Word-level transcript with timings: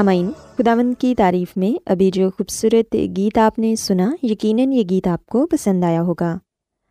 سامعین، 0.00 0.30
خداوند 0.58 0.94
کی 0.98 1.14
تعریف 1.14 1.56
میں 1.56 1.78
ابھی 1.86 2.10
جو 2.10 2.30
خوبصورت 2.30 2.96
گیت 3.16 3.38
آپ 3.38 3.58
نے 3.58 3.76
سنا، 3.76 4.14
یقیناً 4.22 4.72
یہ 4.72 4.82
گیت 4.90 5.06
آپ 5.06 5.26
کو 5.26 5.46
پسند 5.46 5.84
آیا 5.84 6.02
ہوگا۔ 6.02 6.38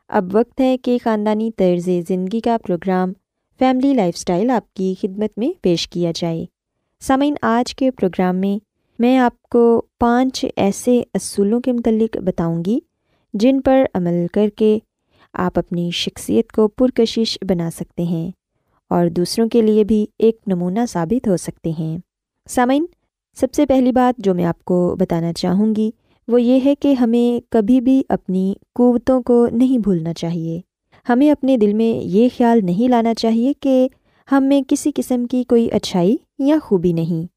اب 0.08 0.26
وقت 0.34 0.62
ہے 0.62 0.78
کہ 0.78 0.98
خاندانی 1.04 1.52
طرز 1.58 1.90
زندگی 2.08 2.40
کا 2.40 2.58
پروگرام 2.68 3.14
فیملی 3.60 3.94
لائف 3.94 4.14
اسٹائل 4.18 4.50
آپ 4.50 4.74
کی 4.74 4.94
خدمت 5.02 5.38
میں 5.38 5.50
پیش 5.62 5.90
کیا 5.90 6.12
جائے۔ 6.16 6.46
سامعین، 7.00 7.36
آج 7.42 7.76
کے 7.76 7.92
پروگرام 7.92 8.36
میں 8.36 8.64
میں 9.00 9.18
آپ 9.18 9.42
کو 9.42 9.82
پانچ 10.00 10.46
ایسے 10.56 11.04
اصولوں 11.14 11.62
کے 11.62 11.72
متعلق 11.72 12.18
بتاؤں 12.18 12.64
گی 12.66 12.80
جن 13.34 13.62
پر 13.62 13.84
عمل 13.94 14.28
کر 14.34 14.50
کے 14.56 14.80
آپ 15.34 15.60
اپنی 15.60 15.92
شخصیت 15.92 16.52
کو 16.52 16.68
پرکشش 16.68 17.38
بنا 17.42 17.70
سکتے 17.72 18.04
ہیں 18.04 18.32
اور 18.90 19.08
دوسروں 19.08 19.50
کے 19.50 19.62
لیے 19.62 19.84
بھی 19.84 20.06
ایک 20.20 20.38
نمونہ 20.48 20.80
ثابت 20.90 21.28
ہو 21.28 21.38
سکتے 21.38 21.72
ہیں۔ 21.80 21.98
سامعین 22.50 22.86
سب 23.36 23.48
سے 23.54 23.66
پہلی 23.66 23.92
بات 23.92 24.20
جو 24.20 24.34
میں 24.34 24.46
آپ 24.46 24.66
کو 24.66 24.96
بتانا 25.00 25.34
چاہوں 25.34 25.76
گی 25.76 25.92
وہ 26.28 26.42
یہ 26.42 26.60
ہے 26.66 26.76
کہ 26.76 26.94
ہمیں 26.94 27.52
کبھی 27.52 27.82
بھی 27.82 28.04
اپنی 28.10 28.54
قوتوں 28.76 29.22
کو 29.22 29.48
نہیں 29.52 29.78
بھولنا 29.78 30.14
چاہیے۔ 30.14 30.62
ہمیں 31.10 31.32
اپنے 31.32 31.58
دل 31.58 31.74
میں 31.74 32.08
یہ 32.08 32.30
خیال 32.38 32.60
نہیں 32.64 32.90
لانا 32.90 33.14
چاہیے 33.14 33.54
کہ 33.60 33.88
ہم 34.32 34.44
میں 34.44 34.62
کسی 34.68 34.92
قسم 34.96 35.26
کی 35.26 35.44
کوئی 35.44 35.70
اچھائی 35.72 36.18
یا 36.40 36.56
خوبی 36.64 36.94
نہیں۔ 36.94 37.28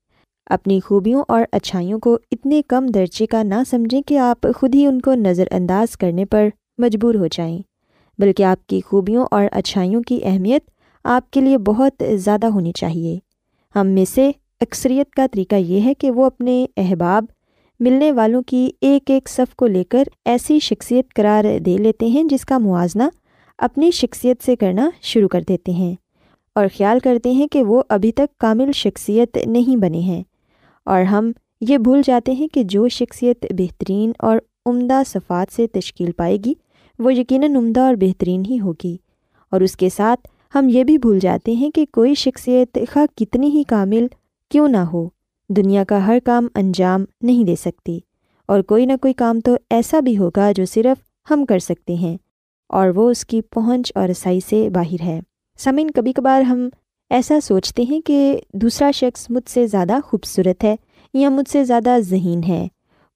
اپنی 0.47 0.81
خوبیوں 0.81 1.23
اور 1.29 1.43
اچھائیوں 1.53 2.01
کو 2.01 2.19
اتنے 2.31 2.63
کم 2.69 2.87
درجے 2.87 3.27
کا 3.27 3.43
نہ 3.43 3.55
سمجھیں 3.71 4.03
کہ 4.03 4.19
آپ 4.19 4.47
خود 4.57 4.75
ہی 4.75 4.87
ان 4.87 5.01
کو 5.01 5.15
نظر 5.15 5.45
انداز 5.51 5.97
کرنے 5.97 6.25
پر 6.25 6.49
مجبور 6.79 7.15
ہو 7.15 7.27
جائیں۔ 7.27 7.59
بلکہ 8.19 8.43
آپ 8.43 8.67
کی 8.67 8.81
خوبیوں 8.81 9.27
اور 9.31 9.45
اچھائیوں 9.53 10.03
کی 10.03 10.21
اہمیت 10.23 10.63
آپ 11.05 11.31
کے 11.31 11.41
لیے 11.41 11.59
بہت 11.59 12.03
زیادہ 12.15 12.47
ہونی 12.47 12.73
چاہیے۔ 12.73 13.19
ہم 13.77 13.87
میں 13.87 14.05
سے 14.05 14.31
اکثریت 14.63 15.11
کا 15.11 15.27
طریقہ 15.33 15.55
یہ 15.55 15.81
ہے 15.81 15.95
کہ 15.95 16.11
وہ 16.11 16.25
اپنے 16.25 16.67
احباب، 16.77 17.25
ملنے 17.81 18.13
والوں 18.13 18.43
کی 18.43 18.71
ایک 18.81 19.11
ایک 19.11 19.29
صف 19.29 19.55
کو 19.55 19.67
لے 19.67 19.85
کر 19.85 20.03
ایسی 20.25 20.59
شخصیت 20.59 21.15
قرار 21.15 21.45
دے 21.59 21.77
لیتے 21.77 22.07
ہیں 22.07 22.25
جس 22.25 22.45
کا 22.45 22.59
موازنہ 22.59 23.03
اپنی 23.59 23.91
شخصیت 23.91 24.43
سے 24.43 24.57
کرنا 24.57 24.91
شروع 25.03 25.29
کر 25.29 25.41
دیتے 25.49 25.73
ہیں 25.73 25.95
اور 26.55 26.67
خیال 26.77 26.99
کرتے 26.99 27.31
ہیں 27.31 27.47
کہ 27.47 27.63
وہ 27.63 27.83
ابھی 27.89 28.13
تک 28.13 28.39
کامل 28.39 28.73
شخصیت 28.73 29.37
نہیں 29.47 29.77
بنے 29.77 29.99
ہیں۔ 29.99 30.23
اور 30.85 31.03
ہم 31.03 31.33
یہ 31.61 31.79
بھول 31.79 32.01
جاتے 32.05 32.33
ہیں 32.33 32.49
کہ 32.49 32.63
جو 32.63 32.89
شخصیت 32.89 33.47
بہترین 33.51 34.13
اور 34.19 34.39
عمدہ 34.67 35.03
صفات 35.07 35.53
سے 35.53 35.67
تشکیل 35.67 36.13
پائے 36.13 36.37
گی، 36.45 36.55
وہ 36.99 37.15
یقیناً 37.15 37.57
عمدہ 37.57 37.81
اور 37.81 37.95
بہترین 37.95 38.43
ہی 38.51 38.61
ہوگی۔ 38.61 38.97
اور 39.51 39.61
اس 39.61 39.77
کے 39.77 39.89
ساتھ 39.97 40.29
ہم 40.55 40.69
یہ 40.69 40.85
بھی 40.85 40.99
بھول 40.99 41.19
جاتے 41.19 41.53
ہیں 41.53 41.71
کہ 41.71 41.87
کوئی 41.93 42.15
شخصیت 42.15 42.79
خواہ 42.93 43.07
کتنی 43.17 43.51
ہی 43.51 43.63
کامل 43.63 44.07
کیوں 44.53 44.69
نہ 44.69 44.77
ہو؟ 44.93 45.09
دنیا 45.51 45.83
کا 45.85 46.07
ہر 46.07 46.19
کام 46.25 46.47
انجام 46.55 47.05
نہیں 47.21 47.45
دے 47.45 47.55
سکتی، 47.57 47.99
اور 48.49 48.63
کوئی 48.63 48.87
نہ 48.87 48.93
کوئی 49.03 49.13
کام 49.13 49.41
تو 49.41 49.55
ایسا 49.71 50.01
بھی 50.01 50.17
ہوگا 50.19 50.51
جو 50.53 50.65
صرف 50.65 51.31
ہم 51.31 51.45
کر 51.45 51.59
سکتے 51.59 51.95
ہیں، 51.95 52.17
اور 52.71 52.89
وہ 52.89 53.09
اس 53.11 53.25
کی 53.27 53.41
پہنچ 53.43 53.93
اور 53.95 54.09
رسائی 54.09 54.41
سے 54.41 54.69
باہر 54.71 55.03
ہے۔ 55.03 55.19
سمن، 55.59 55.91
کبھی 55.91 56.13
کبھار 56.13 56.43
ہم 56.43 56.69
ایسا 57.11 57.41
سوچتے 57.41 57.83
ہیں 57.83 58.01
کہ 58.01 58.37
دوسرا 58.53 58.91
شخص 58.91 59.27
مجھ 59.31 59.49
سے 59.51 59.67
زیادہ 59.67 59.99
خوبصورت 60.05 60.65
ہے 60.65 60.77
یا 61.15 61.29
مجھ 61.29 61.51
سے 61.51 61.65
زیادہ 61.65 61.97
ذہین 62.01 62.45
ہے۔ 62.45 62.67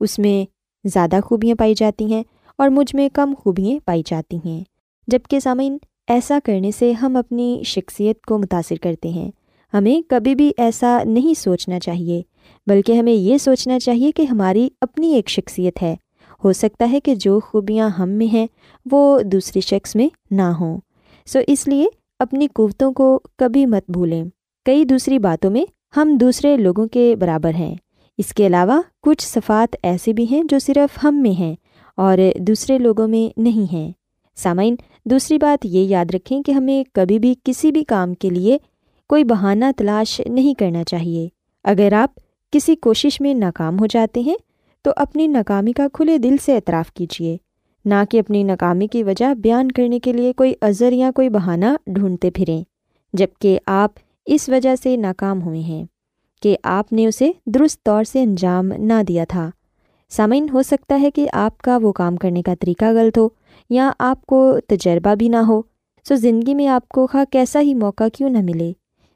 اس 0.00 0.18
میں 0.18 0.44
زیادہ 0.84 1.20
خوبیاں 1.24 1.54
پائی 1.54 1.74
جاتی 1.74 2.12
ہیں 2.12 2.22
اور 2.58 2.68
مجھ 2.68 2.94
میں 2.96 3.08
کم 3.14 3.34
خوبیاں 3.38 3.78
پائی 3.86 4.02
جاتی 4.06 4.38
ہیں۔ 4.44 4.62
جبکہ 5.08 5.40
سامعین 5.40 5.76
ایسا 6.08 6.38
کرنے 6.44 6.70
سے 6.70 6.92
ہم 6.92 7.16
اپنی 7.16 7.62
شخصیت 7.66 8.20
کو 8.20 8.38
متاثر 8.38 8.76
کرتے 8.76 9.08
ہیں۔ 9.08 9.30
ہمیں 9.78 10.08
کبھی 10.08 10.34
بھی 10.34 10.52
ایسا 10.56 11.02
نہیں 11.04 11.40
سوچنا 11.40 11.80
چاہیے، 11.80 12.22
بلکہ 12.66 12.92
ہمیں 12.92 13.12
یہ 13.12 13.38
سوچنا 13.38 13.78
چاہیے 13.78 14.12
کہ 14.12 14.22
ہماری 14.22 14.68
اپنی 14.80 15.14
ایک 15.14 15.28
شخصیت 15.28 15.82
ہے۔ 15.82 15.96
ہو 16.44 16.52
سکتا 16.52 16.88
ہے 16.92 17.00
کہ 17.00 17.14
جو 17.14 17.40
خوبیاں 17.40 17.88
ہم 17.88 18.08
میں 18.08 18.34
ہیں، 18.34 18.46
وہ 18.90 19.20
دوسرے 19.20 19.60
شخص 19.60 19.96
میں 19.96 20.08
نہ 20.30 20.42
ہوں۔ 20.42 20.80
سو 21.26 21.38
اس 21.46 21.68
لیے 21.68 21.86
اپنی 22.18 22.46
قوتوں 22.54 22.92
کو 22.92 23.20
کبھی 23.38 23.66
مت 23.66 23.90
بھولیں۔ 23.90 24.24
کئی 24.64 24.84
دوسری 24.84 25.18
باتوں 25.18 25.50
میں 25.50 25.64
ہم 25.96 26.16
دوسرے 26.20 26.56
لوگوں 26.56 26.86
کے 26.86 27.16
برابر 27.16 27.54
ہیں۔ 27.54 27.74
اس 28.18 28.34
کے 28.34 28.46
علاوہ 28.46 28.82
کچھ 29.02 29.28
صفات 29.28 29.76
ایسے 29.82 30.12
بھی 30.12 30.26
ہیں 30.30 30.42
جو 30.48 30.58
صرف 30.58 31.04
ہم 31.04 31.22
میں 31.22 31.38
ہیں 31.38 31.54
اور 31.96 32.18
دوسرے 32.38 32.78
لوگوں 32.78 33.08
میں 33.08 33.40
نہیں 33.40 33.72
ہیں۔ 33.72 33.92
سامعین، 34.36 34.76
دوسری 35.04 35.38
بات 35.38 35.66
یہ 35.66 35.80
یاد 35.80 36.14
رکھیں 36.14 36.42
کہ 36.42 36.52
ہمیں 36.52 36.84
کبھی 36.94 37.18
بھی 37.18 37.34
کسی 37.44 37.72
بھی 37.72 37.84
کام 37.84 38.14
کے 38.14 38.30
لیے 38.30 38.58
کوئی 39.08 39.24
بہانہ 39.24 39.64
تلاش 39.76 40.20
نہیں 40.26 40.54
کرنا 40.58 40.84
چاہیے۔ 40.84 41.28
اگر 41.64 41.92
آپ 41.92 42.20
کسی 42.52 42.76
کوشش 42.76 43.20
میں 43.20 43.34
ناکام 43.34 43.80
ہو 43.80 43.86
جاتے 43.86 44.20
ہیں، 44.20 44.34
تو 44.82 44.90
اپنی 44.96 45.26
ناکامی 45.26 45.72
کا 45.72 45.86
کھلے 45.92 46.18
دل 46.18 46.36
سے 46.44 46.54
اعتراف 46.54 46.92
کیجیے۔ 46.92 47.36
نہ 47.84 47.94
کہ 48.10 48.18
اپنی 48.18 48.42
ناکامی 48.42 48.86
کی 48.86 49.02
وجہ 49.02 49.34
بیان 49.34 49.70
کرنے 49.70 50.00
کے 50.00 50.12
لیے 50.12 50.32
کوئی 50.32 50.54
عذر 50.60 50.92
یا 50.92 51.10
کوئی 51.14 51.28
بہانہ 51.28 51.64
ڈھونڈتے 51.86 52.30
پھریں 52.30 52.62
جبکہ 53.12 53.58
آپ 53.66 53.90
اس 54.26 54.48
وجہ 54.48 54.76
سے 54.82 54.96
ناکام 54.96 55.42
ہوئے 55.42 55.60
ہیں 55.60 55.84
کہ 56.42 56.56
آپ 56.62 56.92
نے 56.92 57.06
اسے 57.06 57.30
درست 57.46 57.82
طور 57.82 58.04
سے 58.04 58.22
انجام 58.22 58.72
نہ 58.78 59.02
دیا 59.08 59.24
تھا۔ 59.28 59.50
سامعین، 60.10 60.46
ہو 60.52 60.62
سکتا 60.62 61.00
ہے 61.00 61.10
کہ 61.10 61.28
آپ 61.32 61.58
کا 61.58 61.78
وہ 61.82 61.92
کام 61.92 62.16
کرنے 62.16 62.42
کا 62.42 62.54
طریقہ 62.60 62.84
غلط 62.84 63.18
ہو 63.18 63.28
یا 63.70 63.90
آپ 63.98 64.26
کو 64.26 64.58
تجربہ 64.66 65.14
بھی 65.14 65.28
نہ 65.28 65.36
ہو۔ 65.36 65.62
سو 66.08 66.14
زندگی 66.14 66.54
میں 66.54 66.66
آپ 66.66 66.88
کو 66.88 67.06
خواہ 67.06 67.24
کیسا 67.32 67.60
ہی 67.60 67.74
موقع 67.74 68.04
کیوں 68.12 68.30
نہ 68.30 68.38
ملے 68.38 68.72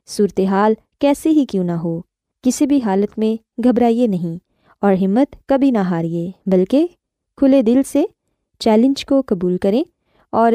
صورتحال 0.07 0.75
کیسے 0.99 1.31
ہی 1.31 1.45
کیوں 1.47 1.65
نہ 1.65 1.73
ہو، 1.73 2.01
کسی 2.45 2.67
بھی 2.67 2.81
حالت 2.85 3.19
میں 3.19 3.63
گھبرائیے 3.65 4.07
نہیں 4.07 4.39
اور 4.83 4.95
ہمت 4.95 5.37
کبھی 5.47 5.71
نہ 5.71 5.79
ہاریے 5.79 6.31
بلکہ 6.47 6.87
کھلے 7.37 7.63
دل 7.63 7.83
سے 7.87 8.05
چیلنج 8.59 9.05
کو 9.07 9.23
قبول 9.27 9.57
کریں 9.59 9.83
اور 10.33 10.53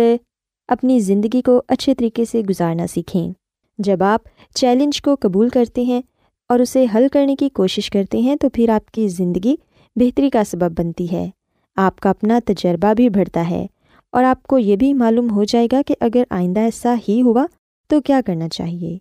اپنی 0.68 1.00
زندگی 1.00 1.42
کو 1.42 1.62
اچھے 1.68 1.96
طریقے 1.96 2.26
سے 2.26 2.42
گزارنا 2.42 2.88
سیکھیں۔ 2.88 3.32
جب 3.78 4.04
آپ 4.04 4.22
چیلنج 4.56 5.02
کو 5.02 5.16
قبول 5.20 5.50
کرتے 5.50 5.82
ہیں 5.82 6.02
اور 6.50 6.60
اسے 6.60 6.86
حل 6.96 7.08
کرنے 7.12 7.36
کی 7.36 7.50
کوشش 7.50 7.90
کرتے 7.90 8.20
ہیں، 8.20 8.36
تو 8.36 8.50
پھر 8.50 8.70
آپ 8.70 8.92
کی 8.92 9.08
زندگی 9.08 9.56
بہتری 9.96 10.30
کا 10.30 10.44
سبب 10.44 10.80
بنتی 10.80 11.12
ہے۔ 11.12 11.30
آپ 11.76 12.00
کا 12.00 12.10
اپنا 12.10 12.40
تجربہ 12.46 12.94
بھی 12.94 13.10
بڑھتا 13.10 13.50
ہے 13.50 13.66
اور 14.12 14.24
آپ 14.24 14.44
کو 14.44 14.60
یہ 14.60 14.76
بھی 14.76 14.94
معلوم 14.94 15.32
ہو 15.32 15.44
جائے 15.44 15.68
گا 15.72 15.82
کہ 15.88 15.96
اگر 16.00 16.24
آئندہ 16.30 16.60
ایسا 16.60 16.96
ہی 17.08 17.22
ہوا 17.22 17.46
تو 17.88 18.02
کیا 18.02 18.22
کرنا 18.26 18.50
چاہیے۔ 18.50 18.98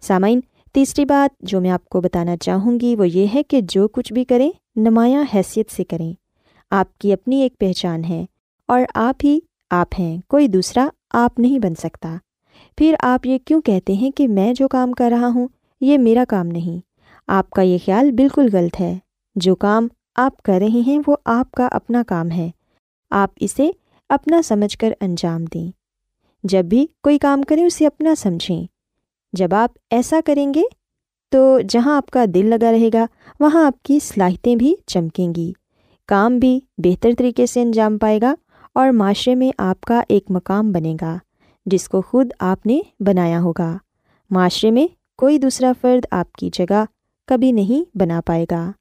سامعین، 0.00 0.40
تیسری 0.72 1.04
بات 1.04 1.40
جو 1.40 1.60
میں 1.60 1.70
آپ 1.70 1.84
کو 1.84 2.00
بتانا 2.00 2.36
چاہوں 2.36 2.80
گی 2.80 2.96
وہ 2.96 3.08
یہ 3.08 3.26
ہے 3.34 3.42
کہ 3.42 3.60
جو 3.60 3.88
کچھ 3.88 4.12
بھی 4.12 4.24
کریں، 4.24 4.50
نمایاں 4.76 5.24
حیثیت 5.34 5.70
سے 5.70 5.84
کریں۔ 5.84 6.12
آپ 6.70 6.98
کی 6.98 7.12
اپنی 7.12 7.40
ایک 7.40 7.58
پہچان 7.58 8.04
ہے 8.04 8.26
اور 8.68 8.80
آپ 8.94 9.14
ہی 9.24 9.38
آپ 9.70 9.88
ہیں، 9.98 10.18
کوئی 10.28 10.48
دوسرا 10.48 10.88
آپ 11.10 11.38
نہیں 11.38 11.58
بن 11.58 11.74
سکتا۔ 11.74 12.16
پھر 12.76 12.94
آپ 13.02 13.26
یہ 13.26 13.38
کیوں 13.38 13.60
کہتے 13.60 13.92
ہیں 13.92 14.10
کہ 14.10 14.28
میں 14.28 14.52
جو 14.52 14.68
کام 14.68 14.92
کر 14.92 15.12
رہا 15.18 15.26
ہوں، 15.26 15.48
یہ 15.80 15.98
میرا 15.98 16.24
کام 16.28 16.46
نہیں۔ 16.46 16.80
آپ 17.26 17.50
کا 17.50 17.62
یہ 17.62 17.78
خیال 17.84 18.12
بالکل 18.12 18.48
غلط 18.52 18.80
ہے۔ 18.80 18.98
جو 19.34 19.54
کام 19.54 19.88
آپ 20.16 20.42
کر 20.42 20.58
رہے 20.58 20.80
ہیں، 20.80 20.98
وہ 21.06 21.16
آپ 21.24 21.52
کا 21.52 21.68
اپنا 21.72 22.02
کام 22.06 22.30
ہے۔ 22.30 22.50
آپ 23.10 23.30
اسے 23.40 23.70
اپنا 24.08 24.42
سمجھ 24.42 24.78
کر 24.78 24.92
انجام 25.00 25.44
دیں۔ 25.44 25.70
جب 26.44 26.64
بھی 26.64 26.86
کوئی 27.02 27.18
کام 27.18 27.42
کریں، 27.42 27.66
اسے 27.66 27.86
اپنا 27.86 28.14
سمجھیں۔ 28.14 28.77
جب 29.32 29.54
آپ 29.54 29.70
ایسا 29.90 30.20
کریں 30.26 30.54
گے 30.54 30.62
تو 31.30 31.60
جہاں 31.68 31.96
آپ 31.96 32.10
کا 32.10 32.24
دل 32.34 32.46
لگا 32.46 32.72
رہے 32.72 32.88
گا، 32.94 33.06
وہاں 33.40 33.66
آپ 33.66 33.82
کی 33.82 33.98
صلاحیتیں 33.98 34.56
بھی 34.56 34.74
چمکیں 34.86 35.34
گی۔ 35.34 35.52
کام 36.06 36.38
بھی 36.38 36.60
بہتر 36.78 37.10
طریقے 37.18 37.46
سے 37.46 37.62
انجام 37.62 37.98
پائے 37.98 38.18
گا 38.22 38.34
اور 38.74 38.90
معاشرے 38.90 39.34
میں 39.34 39.50
آپ 39.58 39.80
کا 39.80 40.02
ایک 40.08 40.24
مقام 40.28 40.72
بنے 40.72 40.96
گا، 41.00 41.18
جس 41.66 41.88
کو 41.88 42.02
خود 42.02 42.30
آپ 42.38 42.66
نے 42.66 42.80
بنایا 43.00 43.40
ہوگا۔ 43.40 43.78
معاشرے 44.30 44.70
میں 44.70 44.86
کوئی 45.16 45.38
دوسرا 45.38 45.72
فرد 45.80 46.06
آپ 46.10 46.32
کی 46.32 46.50
جگہ 46.52 46.84
کبھی 47.26 47.52
نہیں 47.52 47.98
بنا 47.98 48.20
پائے 48.26 48.46
گا۔ 48.50 48.72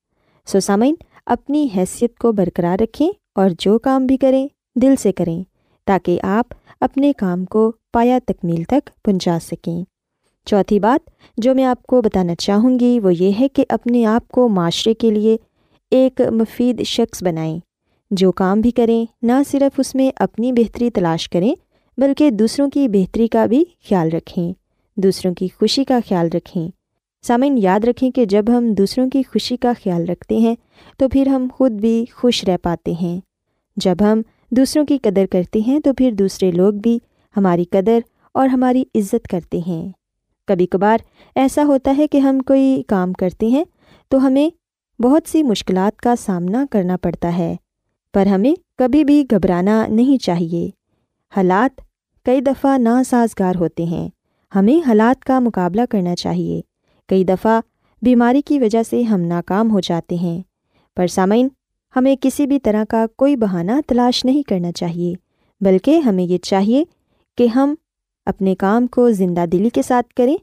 سو 0.45 0.59
سامعین، 0.59 0.95
اپنی 1.25 1.67
حیثیت 1.77 2.17
کو 2.17 2.31
برقرار 2.31 2.81
رکھیں 2.81 3.09
اور 3.35 3.49
جو 3.59 3.79
کام 3.79 4.05
بھی 4.05 4.17
کریں، 4.17 4.47
دل 4.75 4.95
سے 4.95 5.11
کریں، 5.11 5.43
تاکہ 5.85 6.19
آپ 6.23 6.53
اپنے 6.81 7.13
کام 7.13 7.45
کو 7.45 7.71
پایا 7.93 8.19
تکمیل 8.27 8.63
تک 8.63 8.89
پہنچا 9.03 9.37
سکیں۔ 9.41 9.96
چوتھی 10.47 10.79
بات 10.79 11.09
جو 11.37 11.55
میں 11.55 11.65
آپ 11.65 11.83
کو 11.83 12.01
بتانا 12.01 12.35
چاہوں 12.35 12.79
گی 12.79 12.99
وہ 12.99 13.13
یہ 13.13 13.31
ہے 13.39 13.47
کہ 13.47 13.65
اپنے 13.69 14.05
آپ 14.05 14.27
کو 14.27 14.49
معاشرے 14.49 14.93
کے 14.93 15.11
لیے 15.11 15.37
ایک 15.91 16.21
مفید 16.21 16.83
شخص 16.83 17.23
بنائیں، 17.23 17.59
جو 18.11 18.31
کام 18.31 18.61
بھی 18.61 18.71
کریں، 18.71 19.05
نہ 19.21 19.31
صرف 19.51 19.79
اس 19.79 19.95
میں 19.95 20.11
اپنی 20.15 20.51
بہتری 20.51 20.89
تلاش 20.89 21.29
کریں، 21.29 21.55
بلکہ 21.97 22.29
دوسروں 22.29 22.69
کی 22.69 22.87
بہتری 22.87 23.27
کا 23.27 23.45
بھی 23.45 23.65
خیال 23.89 24.09
رکھیں، 24.09 24.53
دوسروں 24.97 25.33
کی 25.33 25.47
خوشی 25.59 25.83
کا 25.83 25.99
خیال 26.09 26.29
رکھیں۔ 26.33 26.67
سامعین، 27.21 27.57
یاد 27.57 27.79
رکھیں 27.83 28.11
کہ 28.11 28.25
جب 28.25 28.45
ہم 28.47 28.73
دوسروں 28.73 29.09
کی 29.09 29.23
خوشی 29.23 29.57
کا 29.57 29.73
خیال 29.83 30.05
رکھتے 30.09 30.37
ہیں، 30.37 30.55
تو 30.97 31.09
پھر 31.09 31.27
ہم 31.27 31.47
خود 31.53 31.71
بھی 31.71 32.05
خوش 32.13 32.43
رہ 32.43 32.57
پاتے 32.63 32.93
ہیں۔ 33.01 33.19
جب 33.77 33.95
ہم 34.01 34.21
دوسروں 34.51 34.85
کی 34.85 34.97
قدر 34.97 35.25
کرتے 35.31 35.59
ہیں، 35.59 35.79
تو 35.79 35.93
پھر 35.93 36.11
دوسرے 36.11 36.51
لوگ 36.51 36.73
بھی 36.73 36.99
ہماری 37.37 37.63
قدر 37.71 37.99
اور 38.33 38.47
ہماری 38.47 38.83
عزت 38.95 39.27
کرتے 39.27 39.59
ہیں۔ 39.67 39.91
کبھی 40.47 40.65
کبھار 40.65 40.97
ایسا 41.35 41.63
ہوتا 41.63 41.93
ہے 41.97 42.07
کہ 42.07 42.17
ہم 42.17 42.39
کوئی 42.39 42.83
کام 42.87 43.13
کرتے 43.13 43.47
ہیں 43.47 43.63
تو 44.11 44.25
ہمیں 44.27 44.49
بہت 44.99 45.29
سی 45.29 45.43
مشکلات 45.43 46.01
کا 46.01 46.13
سامنا 46.19 46.65
کرنا 46.71 46.97
پڑتا 46.97 47.37
ہے، 47.37 47.55
پر 48.13 48.25
ہمیں 48.25 48.53
کبھی 48.77 49.03
بھی 49.03 49.23
گھبرانا 49.31 49.85
نہیں 49.87 50.17
چاہیے۔ 50.17 50.69
حالات 51.33 51.81
کئی 52.25 52.41
دفعہ 52.41 52.77
ناسازگار 52.77 53.55
ہوتے 53.55 53.83
ہیں، 53.83 54.07
ہمیں 54.51 54.87
حالات 54.87 55.23
کا 55.23 55.39
مقابلہ 55.39 55.81
کرنا 55.89 56.15
چاہیے۔ 56.15 56.61
کئی 57.09 57.23
دفعہ 57.23 57.59
بیماری 58.01 58.41
کی 58.41 58.59
وجہ 58.59 58.83
سے 58.89 59.01
ہم 59.03 59.21
ناکام 59.21 59.71
ہو 59.71 59.79
جاتے 59.79 60.15
ہیں، 60.15 60.41
پر 60.97 61.07
سامعین، 61.07 61.47
ہمیں 61.95 62.15
کسی 62.21 62.45
بھی 62.47 62.59
طرح 62.59 62.83
کا 62.89 63.05
کوئی 63.15 63.35
بہانہ 63.35 63.71
تلاش 63.87 64.25
نہیں 64.25 64.43
کرنا 64.43 64.71
چاہیے، 64.71 65.13
بلکہ 65.61 65.99
ہمیں 65.99 66.23
یہ 66.23 66.37
چاہیے 66.37 66.83
کہ 67.37 67.47
ہم 67.47 67.75
اپنے 68.27 68.55
کام 68.55 68.87
کو 68.87 69.11
زندہ 69.11 69.45
دلی 69.45 69.69
کے 69.69 69.81
ساتھ 69.81 70.13
کریں 70.13 70.37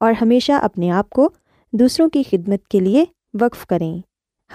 اور 0.00 0.12
ہمیشہ 0.22 0.52
اپنے 0.52 0.90
آپ 0.90 1.10
کو 1.10 1.30
دوسروں 1.72 2.08
کی 2.08 2.22
خدمت 2.30 2.68
کے 2.68 2.80
لیے 2.80 3.04
وقف 3.40 3.66
کریں۔ 3.66 3.98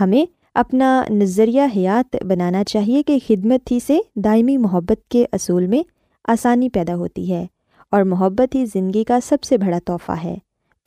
ہمیں 0.01 0.25
اپنا 0.53 1.03
نظریہ 1.09 1.61
حیات 1.75 2.15
بنانا 2.23 2.63
چاہیے 2.63 3.03
کہ 3.03 3.19
خدمت 3.27 3.71
ہی 3.71 3.79
سے 3.87 3.99
دائمی 4.15 4.57
محبت 4.57 5.09
کے 5.09 5.25
اصول 5.31 5.67
میں 5.67 5.83
آسانی 6.27 6.69
پیدا 6.69 6.95
ہوتی 6.95 7.33
ہے 7.33 7.45
اور 7.91 8.03
محبت 8.03 8.55
ہی 8.55 8.65
زندگی 8.65 9.03
کا 9.03 9.19
سب 9.23 9.43
سے 9.43 9.57
بڑا 9.57 9.77
تحفہ 9.85 10.11
ہے۔ 10.23 10.35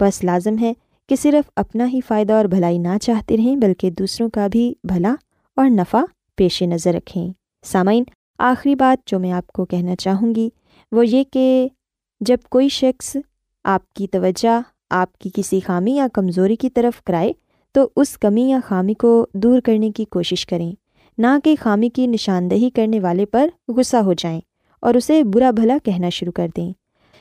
بس 0.00 0.24
لازم 0.24 0.58
ہے 0.60 0.72
کہ 1.08 1.16
صرف 1.16 1.50
اپنا 1.56 1.88
ہی 1.88 2.00
فائدہ 2.08 2.32
اور 2.32 2.44
بھلائی 2.44 2.78
نہ 2.78 2.98
چاہتے 3.02 3.36
رہیں 3.36 3.56
بلکہ 3.56 3.90
دوسروں 3.90 4.28
کا 4.30 4.46
بھی 4.46 4.74
بھلا 4.84 5.14
اور 5.56 5.66
نفع 5.70 6.04
پیش 6.36 6.62
نظر 6.62 6.92
رکھیں۔ 6.92 7.32
سامعین، 7.64 8.04
آخری 8.38 8.74
بات 8.74 9.08
جو 9.08 9.18
میں 9.18 9.32
آپ 9.32 9.46
کو 9.46 9.64
کہنا 9.64 9.96
چاہوں 9.96 10.34
گی 10.34 10.50
وہ 10.92 11.06
یہ 11.06 11.24
کہ 11.32 11.68
جب 12.20 12.36
کوئی 12.48 12.68
شخص 12.68 13.16
آپ 13.64 13.92
کی 13.92 14.06
توجہ، 14.06 14.60
آپ 14.90 15.18
کی 15.18 15.30
کسی 15.34 15.60
خامی 15.60 15.94
یا 15.94 16.06
کمزوری 16.12 16.56
کی 16.56 16.70
طرف 16.70 17.02
کرائے، 17.02 17.32
تو 17.72 17.88
اس 17.96 18.18
کمی 18.18 18.50
یا 18.50 18.58
خامی 18.66 18.94
کو 18.94 19.26
دور 19.34 19.60
کرنے 19.60 19.90
کی 19.90 20.04
کوشش 20.04 20.46
کریں۔ 20.46 20.72
نہ 21.18 21.26
کہ 21.44 21.54
خامی 21.60 21.88
کی 21.88 22.06
نشاندہی 22.06 22.70
کرنے 22.70 23.00
والے 23.00 23.26
پر 23.26 23.48
غصہ 23.68 23.96
ہو 23.96 24.12
جائیں 24.12 24.40
اور 24.80 24.94
اسے 24.94 25.24
برا 25.24 25.50
بھلا 25.50 25.78
کہنا 25.84 26.08
شروع 26.08 26.32
کر 26.32 26.48
دیں۔ 26.56 26.72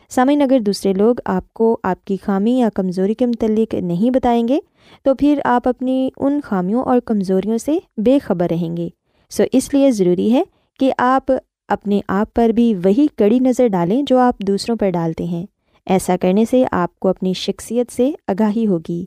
سامعین، 0.09 0.41
اگر 0.41 0.59
دوسرے 0.59 0.93
لوگ 0.93 1.15
آپ 1.25 1.53
کو 1.53 1.77
آپ 1.83 2.05
کی 2.05 2.17
خامی 2.25 2.57
یا 2.57 2.69
کمزوری 2.75 3.13
کے 3.13 3.25
متعلق 3.25 3.73
نہیں 3.73 4.09
بتائیں 4.09 4.47
گے، 4.47 4.59
تو 5.03 5.15
پھر 5.15 5.39
آپ 5.45 5.67
اپنی 5.67 6.09
ان 6.17 6.39
خامیوں 6.43 6.83
اور 6.83 6.99
کمزوریوں 6.99 7.57
سے 7.57 7.77
بے 7.97 8.19
خبر 8.19 8.47
رہیں 8.51 8.77
گے۔ 8.77 8.89
سو 9.29 9.43
اس 9.51 9.73
لیے 9.73 9.91
ضروری 9.91 10.33
ہے 10.33 10.43
کہ 10.79 10.93
آپ 10.97 11.31
اپنے 11.67 12.01
آپ 12.07 12.33
پر 12.33 12.49
بھی 12.49 12.75
وہی 12.83 13.07
کڑی 13.15 13.39
نظر 13.39 13.67
ڈالیں 13.67 14.03
جو 14.03 14.17
آپ 14.17 14.39
دوسروں 14.39 14.77
پر 14.77 14.89
ڈالتے 14.89 15.23
ہیں۔ 15.23 15.45
ایسا 15.85 16.15
کرنے 16.21 16.45
سے 16.49 16.65
آپ 16.71 16.99
کو 16.99 17.07
اپنی 17.07 17.33
شخصیت 17.33 17.91
سے 17.91 18.11
آگاہی 18.27 18.67
ہوگی۔ 18.67 19.05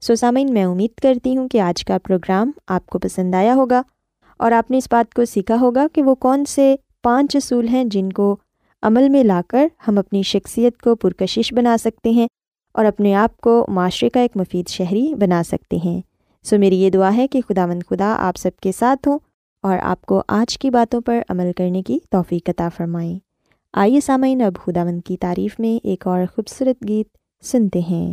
سو 0.00 0.14
سامعین، 0.14 0.52
میں 0.52 0.64
امید 0.64 1.00
کرتی 1.00 1.36
ہوں 1.36 1.48
کہ 1.48 1.60
آج 1.60 1.84
کا 1.84 1.98
پروگرام 1.98 2.50
آپ 2.66 2.86
کو 2.86 2.98
پسند 2.98 3.34
آیا 3.34 3.54
ہوگا 3.54 3.82
اور 4.36 4.52
آپ 4.52 4.70
نے 4.70 4.78
اس 4.78 4.88
بات 4.90 5.14
کو 5.14 5.24
سیکھا 5.24 5.56
ہوگا 5.60 5.86
کہ 5.92 6.02
وہ 6.02 6.14
کون 6.14 6.44
سے 6.44 6.76
پانچ 7.02 7.36
اصول 7.36 7.68
ہیں 7.68 7.84
جن 7.84 8.10
کو 8.10 8.36
عمل 8.82 9.08
میں 9.08 9.24
لا 9.24 9.40
کر 9.48 9.66
ہم 9.88 9.98
اپنی 9.98 10.22
شخصیت 10.22 10.80
کو 10.80 10.94
پرکشش 10.94 11.52
بنا 11.52 11.76
سکتے 11.76 12.10
ہیں 12.10 12.26
اور 12.74 12.84
اپنے 12.84 13.14
آپ 13.14 13.40
کو 13.40 13.66
معاشرے 13.68 14.08
کا 14.08 14.20
ایک 14.20 14.36
مفید 14.36 14.68
شہری 14.68 15.14
بنا 15.14 15.42
سکتے 15.42 15.76
ہیں۔ 15.84 16.00
سو 16.42 16.58
میری 16.58 16.82
یہ 16.82 16.90
دعا 16.90 17.16
ہے 17.16 17.26
کہ 17.28 17.40
خدا 17.48 17.66
مند 17.66 17.82
خدا 17.90 18.16
آپ 18.18 18.36
سب 18.36 18.50
کے 18.60 18.72
ساتھ 18.72 19.08
ہوں۔ 19.08 19.18
اور 19.62 19.78
آپ 19.82 20.02
کو 20.02 20.22
آج 20.28 20.58
کی 20.58 20.70
باتوں 20.70 21.00
پر 21.00 21.20
عمل 21.28 21.52
کرنے 21.56 21.82
کی 21.82 21.98
توفیق 22.10 22.48
عطا 22.48 22.68
فرمائیں۔ 22.76 23.18
آئیے 23.72 24.00
سامعین، 24.00 24.42
اب 24.42 24.52
خدا 24.64 24.84
مند 24.84 25.00
کی 25.04 25.16
تعریف 25.16 25.60
میں 25.60 25.86
ایک 25.86 26.06
اور 26.06 26.20
خوبصورت 26.36 26.88
گیت 26.88 27.08
سنتے 27.44 27.80
ہیں۔ 27.80 28.12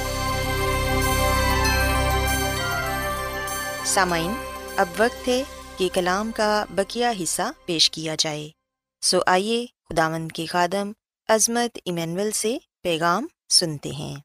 سامعین، 3.93 4.33
اب 4.77 4.87
وقت 4.97 5.27
ہے 5.27 5.43
کہ 5.77 5.89
کلام 5.93 6.31
کا 6.35 6.65
بقیہ 6.69 7.05
حصہ 7.23 7.41
پیش 7.65 7.91
کیا 7.91 8.15
جائے۔ 8.19 8.49
سو 9.01 9.19
آئیے 9.25 9.65
خداوند 9.89 10.31
کے 10.31 10.45
خادم 10.45 10.91
عظمت 11.29 11.77
ایمینول 11.85 12.31
سے 12.31 12.57
پیغام 12.83 13.27
سنتے 13.49 13.91
ہیں۔ 13.91 14.15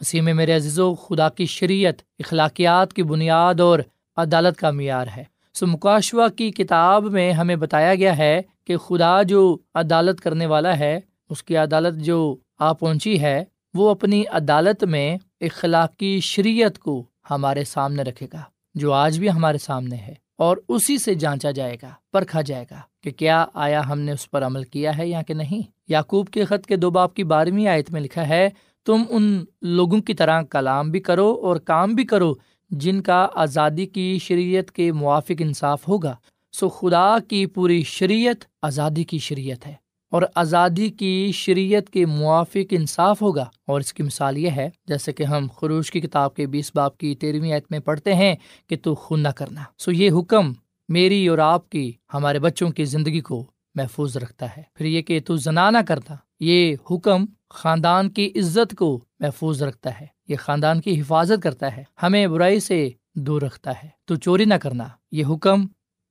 مسیح 0.00 0.22
میں 0.22 0.34
میرے 0.34 0.52
عزیز 0.52 0.78
و 0.78 0.94
خدا 0.94 1.28
کی 1.28 1.46
شریعت، 1.46 1.94
اخلاقیات 2.18 2.92
کی 2.92 3.02
بنیاد 3.02 3.60
اور 3.60 3.78
عدالت 4.16 4.58
کا 4.58 4.70
معیار 4.70 5.06
ہے۔ 5.16 5.24
سو 5.54 5.66
مکاشوہ 5.66 6.28
کی 6.28 6.50
کتاب 6.50 7.04
میں 7.04 7.32
ہمیں 7.32 7.56
بتایا 7.56 7.94
گیا 7.94 8.18
ہے 8.18 8.42
کہ 8.66 8.76
خدا 8.76 9.22
جو 9.22 9.58
عدالت 9.74 10.20
کرنے 10.20 10.46
والا 10.46 10.78
ہے، 10.78 11.00
اس 11.30 11.42
کی 11.42 11.56
عدالت 11.56 11.98
جو 11.98 12.36
آ 12.58 12.72
پہنچی 12.72 13.20
ہے، 13.20 13.44
وہ 13.74 13.90
اپنی 13.90 14.26
عدالت 14.26 14.84
میں 14.84 15.18
اخلاقی 15.40 16.20
شریعت 16.20 16.78
کو 16.78 17.04
ہمارے 17.30 17.64
سامنے 17.64 18.02
رکھے 18.02 18.26
گا۔ 18.32 18.42
جو 18.76 18.92
آج 18.92 19.18
بھی 19.18 19.30
ہمارے 19.30 19.58
سامنے 19.58 19.96
ہے، 19.96 20.14
اور 20.38 20.56
اسی 20.68 20.98
سے 20.98 21.14
جانچا 21.14 21.50
جائے 21.50 21.76
گا، 21.82 21.90
پرکھا 22.12 22.40
جائے 22.40 22.64
گا 22.70 22.80
کہ 23.02 23.10
کیا 23.10 23.44
آیا 23.54 23.80
ہم 23.88 24.00
نے 24.00 24.12
اس 24.12 24.30
پر 24.30 24.42
عمل 24.42 24.62
کیا 24.62 24.96
ہے 24.98 25.08
یا 25.08 25.22
کہ 25.22 25.34
نہیں۔ 25.34 25.62
یعقوب 25.88 26.28
کے 26.28 26.44
خط 26.44 26.66
کے 26.66 26.76
دو 26.76 26.90
باپ 26.90 27.14
کی 27.14 27.24
بارہویں 27.24 27.66
آیت 27.66 27.90
میں 27.90 28.00
لکھا 28.00 28.28
ہے، 28.28 28.48
تم 28.86 29.02
ان 29.10 29.44
لوگوں 29.62 30.00
کی 30.00 30.14
طرح 30.14 30.42
کلام 30.42 30.90
بھی 30.90 31.00
کرو 31.00 31.32
اور 31.42 31.56
کام 31.56 31.94
بھی 31.94 32.04
کرو 32.04 32.32
جن 32.70 33.00
کا 33.02 33.26
آزادی 33.34 33.86
کی 33.86 34.18
شریعت 34.18 34.70
کے 34.70 34.92
موافق 34.92 35.40
انصاف 35.40 35.88
ہوگا۔ 35.88 36.14
سو 36.52 36.68
خدا 36.68 37.18
کی 37.28 37.46
پوری 37.46 37.82
شریعت 37.82 38.44
آزادی 38.62 39.04
کی 39.04 39.18
شریعت 39.18 39.66
ہے۔ 39.66 39.74
اور 40.16 40.24
آزادی 40.34 40.90
کی 40.90 41.30
شریعت 41.34 41.90
کے 41.90 42.06
موافق 42.06 42.64
انصاف 42.70 43.22
ہوگا۔ 43.22 43.48
اور 43.66 43.80
اس 43.80 43.92
کی 43.92 44.02
مثال 44.02 44.38
یہ 44.38 44.50
ہے، 44.50 44.70
جیسے 44.86 45.12
کہ 45.12 45.22
ہم 45.22 45.46
خروش 45.56 45.90
کی 45.90 46.00
کتاب 46.00 46.34
کے 46.34 46.46
بیس 46.46 46.70
باپ 46.74 46.98
کی 46.98 47.14
تیرہویں 47.14 47.52
آیت 47.52 47.64
میں 47.70 47.78
پڑھتے 47.78 48.14
ہیں 48.14 48.34
کہ 48.66 48.76
تو 48.82 48.94
خون 48.94 49.20
نہ 49.20 49.28
کرنا۔ 49.28 49.62
سو 49.78 49.92
یہ 49.92 50.10
حکم 50.10 50.52
میری 50.88 51.28
اور 51.28 51.38
آپ 51.38 51.70
کی، 51.70 51.92
ہمارے 52.14 52.38
بچوں 52.38 52.70
کی 52.70 52.84
زندگی 52.84 53.20
کو 53.20 53.50
محفوظ 53.74 54.16
رکھتا 54.16 54.46
ہے۔ 54.56 54.62
پھر 54.74 54.86
یہ 54.86 55.02
کہ 55.02 55.20
تو 55.20 55.36
زنا 55.36 55.70
نہ 55.70 55.78
کرتا، 55.88 56.14
یہ 56.40 56.76
حکم 56.90 57.24
خاندان 57.50 58.10
کی 58.10 58.32
عزت 58.36 58.74
کو 58.76 59.04
محفوظ 59.20 59.62
رکھتا 59.62 60.00
ہے۔ 60.00 60.06
یہ 60.28 60.36
خاندان 60.36 60.80
کی 60.80 61.00
حفاظت 61.00 61.42
کرتا 61.42 61.76
ہے، 61.76 61.84
ہمیں 62.02 62.26
برائی 62.26 62.60
سے 62.60 62.90
دور 63.14 63.42
رکھتا 63.42 63.70
ہے۔ 63.70 63.88
تو 64.04 64.16
چوری 64.16 64.44
نہ 64.44 64.54
کرنا، 64.54 64.84
یہ 65.12 65.24
حکم 65.30 65.66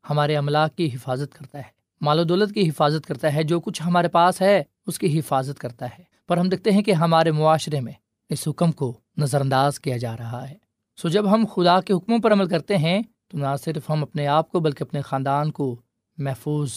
ہمارے 0.09 0.37
املاک 0.37 0.75
کی 0.75 0.87
حفاظت 0.87 1.37
کرتا 1.39 1.57
ہے۔ 1.57 1.74
مال 2.05 2.19
و 2.19 2.23
دولت 2.23 2.53
کی 2.53 2.67
حفاظت 2.69 3.05
کرتا 3.05 3.33
ہے، 3.33 3.43
جو 3.43 3.59
کچھ 3.59 3.81
ہمارے 3.85 4.07
پاس 4.07 4.41
ہے، 4.41 4.63
اس 4.87 4.99
کی 4.99 5.19
حفاظت 5.19 5.59
کرتا 5.59 5.85
ہے۔ 5.85 6.03
پر 6.27 6.37
ہم 6.37 6.49
دیکھتے 6.49 6.71
ہیں 6.71 6.81
کہ 6.81 6.91
ہمارے 6.91 7.31
معاشرے 7.31 7.79
میں 7.79 7.93
اس 8.29 8.47
حکم 8.47 8.71
کو 8.71 8.93
نظر 9.17 9.41
انداز 9.41 9.79
کیا 9.79 9.97
جا 9.97 10.15
رہا 10.17 10.49
ہے۔ 10.49 10.55
سو 10.97 11.09
جب 11.09 11.31
ہم 11.33 11.45
خدا 11.55 11.79
کے 11.81 11.93
حکموں 11.93 12.19
پر 12.19 12.33
عمل 12.33 12.47
کرتے 12.47 12.77
ہیں، 12.77 13.01
تو 13.27 13.37
نہ 13.37 13.55
صرف 13.63 13.89
ہم 13.89 14.03
اپنے 14.03 14.27
آپ 14.27 14.51
کو، 14.51 14.59
بلکہ 14.59 14.83
اپنے 14.83 15.01
خاندان 15.01 15.51
کو 15.51 15.75
محفوظ 16.17 16.73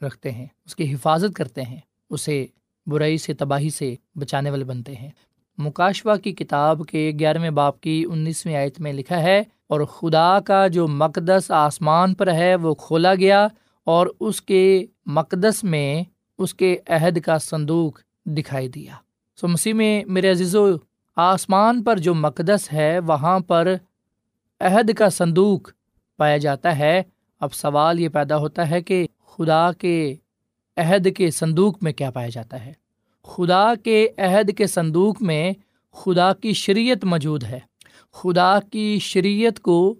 رکھتے 0.00 0.30
ہیں، 0.30 0.46
اس 0.66 0.76
کی 0.76 0.92
حفاظت 0.94 1.36
کرتے 1.36 1.62
ہیں، 1.62 1.80
اسے 2.10 2.46
برائی 2.86 3.18
سے، 3.18 3.34
تباہی 3.34 3.70
سے 3.70 3.94
بچانے 4.14 4.50
والے 4.50 4.64
بنتے 4.64 4.94
ہیں۔ 4.94 5.10
مکاشوہ 5.58 6.16
کی 6.16 6.32
کتاب 6.32 6.82
کے 6.88 7.10
گیارہویں 7.18 7.50
باپ 7.50 7.80
کی 7.80 8.04
انیسویں 8.10 8.56
آیت 8.56 8.80
میں 8.80 8.92
لکھا 8.92 9.22
ہے، 9.22 9.42
اور 9.66 9.80
خدا 9.86 10.40
کا 10.40 10.66
جو 10.66 10.88
مقدس 10.88 11.50
آسمان 11.50 12.14
پر 12.14 12.32
ہے، 12.32 12.54
وہ 12.54 12.74
کھولا 12.74 13.14
گیا 13.14 13.46
اور 13.84 14.06
اس 14.20 14.42
کے 14.42 14.86
مقدس 15.06 15.64
میں 15.64 16.04
اس 16.38 16.54
کے 16.54 16.78
عہد 16.88 17.20
کا 17.20 17.38
صندوق 17.38 18.00
دکھائی 18.24 18.68
دیا۔ 18.68 18.94
سو 19.40 19.48
مسیح 19.48 19.74
میں 19.74 20.04
میرے 20.04 20.30
عزیز 20.30 20.56
و 20.56 20.66
آسمان 21.16 21.82
پر 21.82 21.98
جو 21.98 22.14
مقدس 22.14 22.72
ہے، 22.72 22.98
وہاں 22.98 23.40
پر 23.40 23.74
عہد 24.60 24.94
کا 24.94 25.10
صندوق 25.10 25.70
پایا 26.16 26.36
جاتا 26.36 26.78
ہے۔ 26.78 27.02
اب 27.40 27.52
سوال 27.52 28.00
یہ 28.00 28.08
پیدا 28.08 28.36
ہوتا 28.36 28.70
ہے 28.70 28.82
کہ 28.82 29.06
خدا 29.26 29.72
کے 29.72 30.14
عہد 30.76 31.08
کے 31.16 31.30
صندوق 31.30 31.82
میں 31.82 31.92
کیا 31.92 32.10
پایا 32.10 32.28
جاتا 32.28 32.66
ہے؟ 32.66 32.72
خدا 33.24 33.74
کے 33.74 34.08
عہد 34.18 34.50
کے 34.56 34.66
صندوق 34.66 35.22
میں 35.22 35.52
خدا 35.92 36.32
کی 36.32 36.52
شریعت 36.52 37.04
موجود 37.04 37.44
ہے۔ 37.44 37.58
خدا 38.12 38.58
کی 38.72 38.98
شریعت 38.98 39.60
کو 39.60 39.94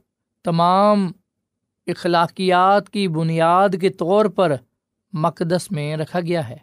تمام 0.45 1.13
اخلاقیات 1.87 2.91
کی 2.91 3.09
بنیاد 3.09 3.69
کے 3.81 3.89
طور 3.89 4.25
پر 4.25 4.57
مقدس 5.13 5.71
میں 5.71 5.97
رکھا 5.97 6.21
گیا 6.21 6.49
ہے۔ 6.49 6.57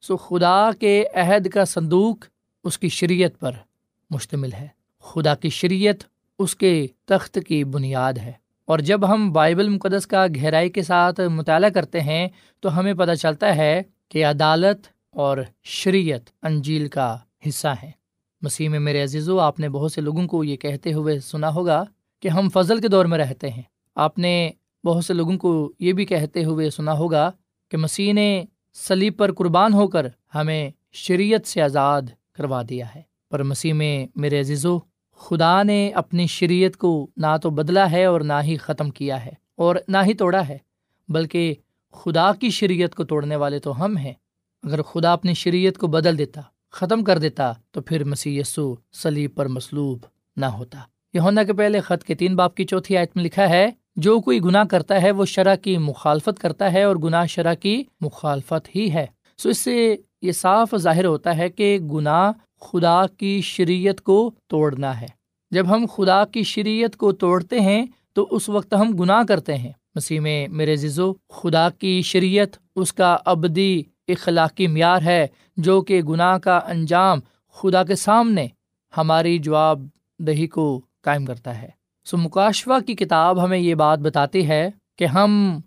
سو 0.00 0.16
خدا 0.16 0.70
کے 0.80 1.04
عہد 1.14 1.48
کا 1.48 1.64
صندوق 1.64 2.16
اس 2.64 2.78
کی 2.78 2.88
شریعت 2.88 3.40
پر 3.40 3.52
مشتمل 4.10 4.52
ہے۔ 4.52 4.68
خدا 5.00 5.34
کی 5.34 5.48
شریعت 5.48 5.94
اس 6.38 6.56
کے 6.56 6.86
تخت 7.04 7.38
کی 7.48 7.64
بنیاد 7.64 8.12
ہے۔ 8.12 8.32
اور 8.64 8.78
جب 8.78 9.12
ہم 9.12 9.32
بائبل 9.32 9.68
مقدس 9.68 10.06
کا 10.06 10.26
گہرائی 10.36 10.70
کے 10.70 10.82
ساتھ 10.82 11.20
مطالعہ 11.20 11.68
کرتے 11.68 12.00
ہیں، 12.00 12.28
تو 12.60 12.78
ہمیں 12.78 12.94
پتہ 12.94 13.14
چلتا 13.14 13.56
ہے 13.56 13.82
کہ 14.08 14.26
عدالت 14.26 14.86
اور 15.10 15.38
شریعت 15.62 16.20
انجیل 16.42 16.88
کا 16.88 17.18
حصہ 17.48 17.68
ہیں۔ 17.82 17.90
مسیح 18.42 18.68
میں 18.68 18.80
میرے 18.80 19.02
عزیزو، 19.02 19.38
آپ 19.38 19.60
نے 19.60 19.68
بہت 19.68 19.92
سے 19.92 20.00
لوگوں 20.00 20.26
کو 20.26 20.44
یہ 20.44 20.56
کہتے 20.56 20.92
ہوئے 20.92 21.20
سنا 21.20 21.54
ہوگا 21.54 21.84
کہ 22.20 22.28
ہم 22.28 22.48
فضل 22.54 22.80
کے 22.80 22.88
دور 22.88 23.04
میں 23.04 23.18
رہتے 23.18 23.50
ہیں۔ 23.50 23.62
آپ 23.94 24.18
نے 24.18 24.50
بہت 24.84 25.04
سے 25.04 25.14
لوگوں 25.14 25.38
کو 25.38 25.72
یہ 25.78 25.92
بھی 25.92 26.04
کہتے 26.04 26.44
ہوئے 26.44 26.70
سنا 26.70 26.92
ہوگا 26.92 27.30
کہ 27.70 27.76
مسیح 27.76 28.12
نے 28.12 28.44
سلیب 28.74 29.16
پر 29.16 29.32
قربان 29.32 29.74
ہو 29.74 29.88
کر 29.88 30.06
ہمیں 30.34 30.70
شریعت 30.92 31.46
سے 31.46 31.62
آزاد 31.62 32.02
کروا 32.32 32.62
دیا 32.68 32.94
ہے۔ 32.94 33.02
پر 33.30 33.42
مسیح 33.42 33.72
میں 33.72 34.06
میرے 34.16 34.40
عزیزو، 34.40 34.78
خدا 35.16 35.62
نے 35.62 35.90
اپنی 35.90 36.26
شریعت 36.26 36.76
کو 36.76 37.10
نہ 37.16 37.36
تو 37.42 37.50
بدلا 37.50 37.90
ہے 37.90 38.04
اور 38.04 38.20
نہ 38.20 38.32
ہی 38.42 38.56
ختم 38.56 38.90
کیا 38.90 39.24
ہے 39.24 39.30
اور 39.56 39.76
نہ 39.88 39.96
ہی 40.06 40.14
توڑا 40.14 40.48
ہے، 40.48 40.58
بلکہ 41.08 41.54
خدا 41.92 42.32
کی 42.32 42.50
شریعت 42.50 42.94
کو 42.94 43.04
توڑنے 43.04 43.36
والے 43.36 43.58
تو 43.58 43.84
ہم 43.84 43.96
ہیں۔ 43.96 44.12
اگر 44.62 44.82
خدا 44.82 45.12
اپنی 45.12 45.34
شریعت 45.34 45.78
کو 45.78 45.86
بدل 45.86 46.18
دیتا، 46.18 46.40
ختم 46.70 47.04
کر 47.04 47.18
دیتا، 47.18 47.52
تو 47.70 47.80
پھر 47.80 48.04
مسیح 48.04 48.40
یسو 48.40 48.74
سلیب 48.92 49.34
پر 49.34 49.48
مصلوب 49.48 49.98
نہ 50.36 50.46
ہوتا۔ 50.46 50.78
یہ 51.14 51.20
کے 51.46 51.52
پہلے 51.52 51.80
خط 51.80 52.04
کے 52.04 52.14
تین 52.14 52.36
باپ 52.36 52.54
کی 52.54 52.64
چوتھی 52.64 52.96
آیت 52.96 53.10
میں 53.14 53.24
لکھا 53.24 53.48
ہے 53.48 53.70
جو 53.96 54.20
کوئی 54.20 54.40
گناہ 54.40 54.64
کرتا 54.64 55.02
ہے 55.02 55.10
وہ 55.10 55.24
شرح 55.24 55.54
کی 55.54 55.78
مخالفت 55.78 56.38
کرتا 56.38 56.72
ہے 56.72 56.82
اور 56.82 56.96
گناہ 56.96 57.26
شرح 57.26 57.54
کی 57.54 57.84
مخالفت 58.00 58.76
ہی 58.76 58.92
ہے۔ 58.92 59.06
سو 59.38 59.48
اس 59.48 59.58
سے 59.58 59.96
یہ 60.22 60.32
صاف 60.32 60.74
ظاہر 60.76 61.04
ہوتا 61.04 61.36
ہے 61.36 61.48
کہ 61.48 61.78
گناہ 61.78 62.32
خدا 62.60 63.06
کی 63.06 63.40
شریعت 63.40 64.00
کو 64.00 64.30
توڑنا 64.46 65.00
ہے۔ 65.00 65.06
جب 65.50 65.66
ہم 65.68 65.86
خدا 65.96 66.24
کی 66.24 66.42
شریعت 66.42 66.96
کو 66.96 67.12
توڑتے 67.12 67.60
ہیں 67.60 67.86
تو 68.12 68.28
اس 68.30 68.48
وقت 68.48 68.74
ہم 68.74 68.96
گناہ 68.96 69.22
کرتے 69.28 69.56
ہیں۔ 69.56 69.72
مسیح 69.94 70.20
میں 70.20 70.48
میرے 70.48 70.76
زیزو 70.76 71.12
خدا 71.12 71.70
کی 71.70 72.02
شریعت 72.02 72.48
اس 72.76 72.92
کا 72.92 73.16
ابدی 73.24 73.82
اخلاقی 74.08 74.66
معیار 74.66 75.02
ہے 75.02 75.26
جو 75.56 75.82
کہ 75.82 76.02
گناہ 76.02 76.38
کا 76.38 76.56
انجام 76.56 77.18
خدا 77.52 77.84
کے 77.84 77.94
سامنے 77.94 78.46
ہماری 78.96 79.38
جواب 79.38 79.80
دہی 80.18 80.46
کو 80.46 80.80
قائم 81.02 81.24
کرتا 81.24 81.62
ہے۔ 81.62 81.79
سو 82.04 82.16
مکاشوہ 82.16 82.78
کی 82.80 82.94
کتاب 82.94 83.44
ہمیں 83.44 83.58
یہ 83.58 83.74
بات 83.74 83.98
بتاتی 83.98 84.48
ہے 84.48 84.70
کہ 84.98 85.04
ہم 85.04 85.58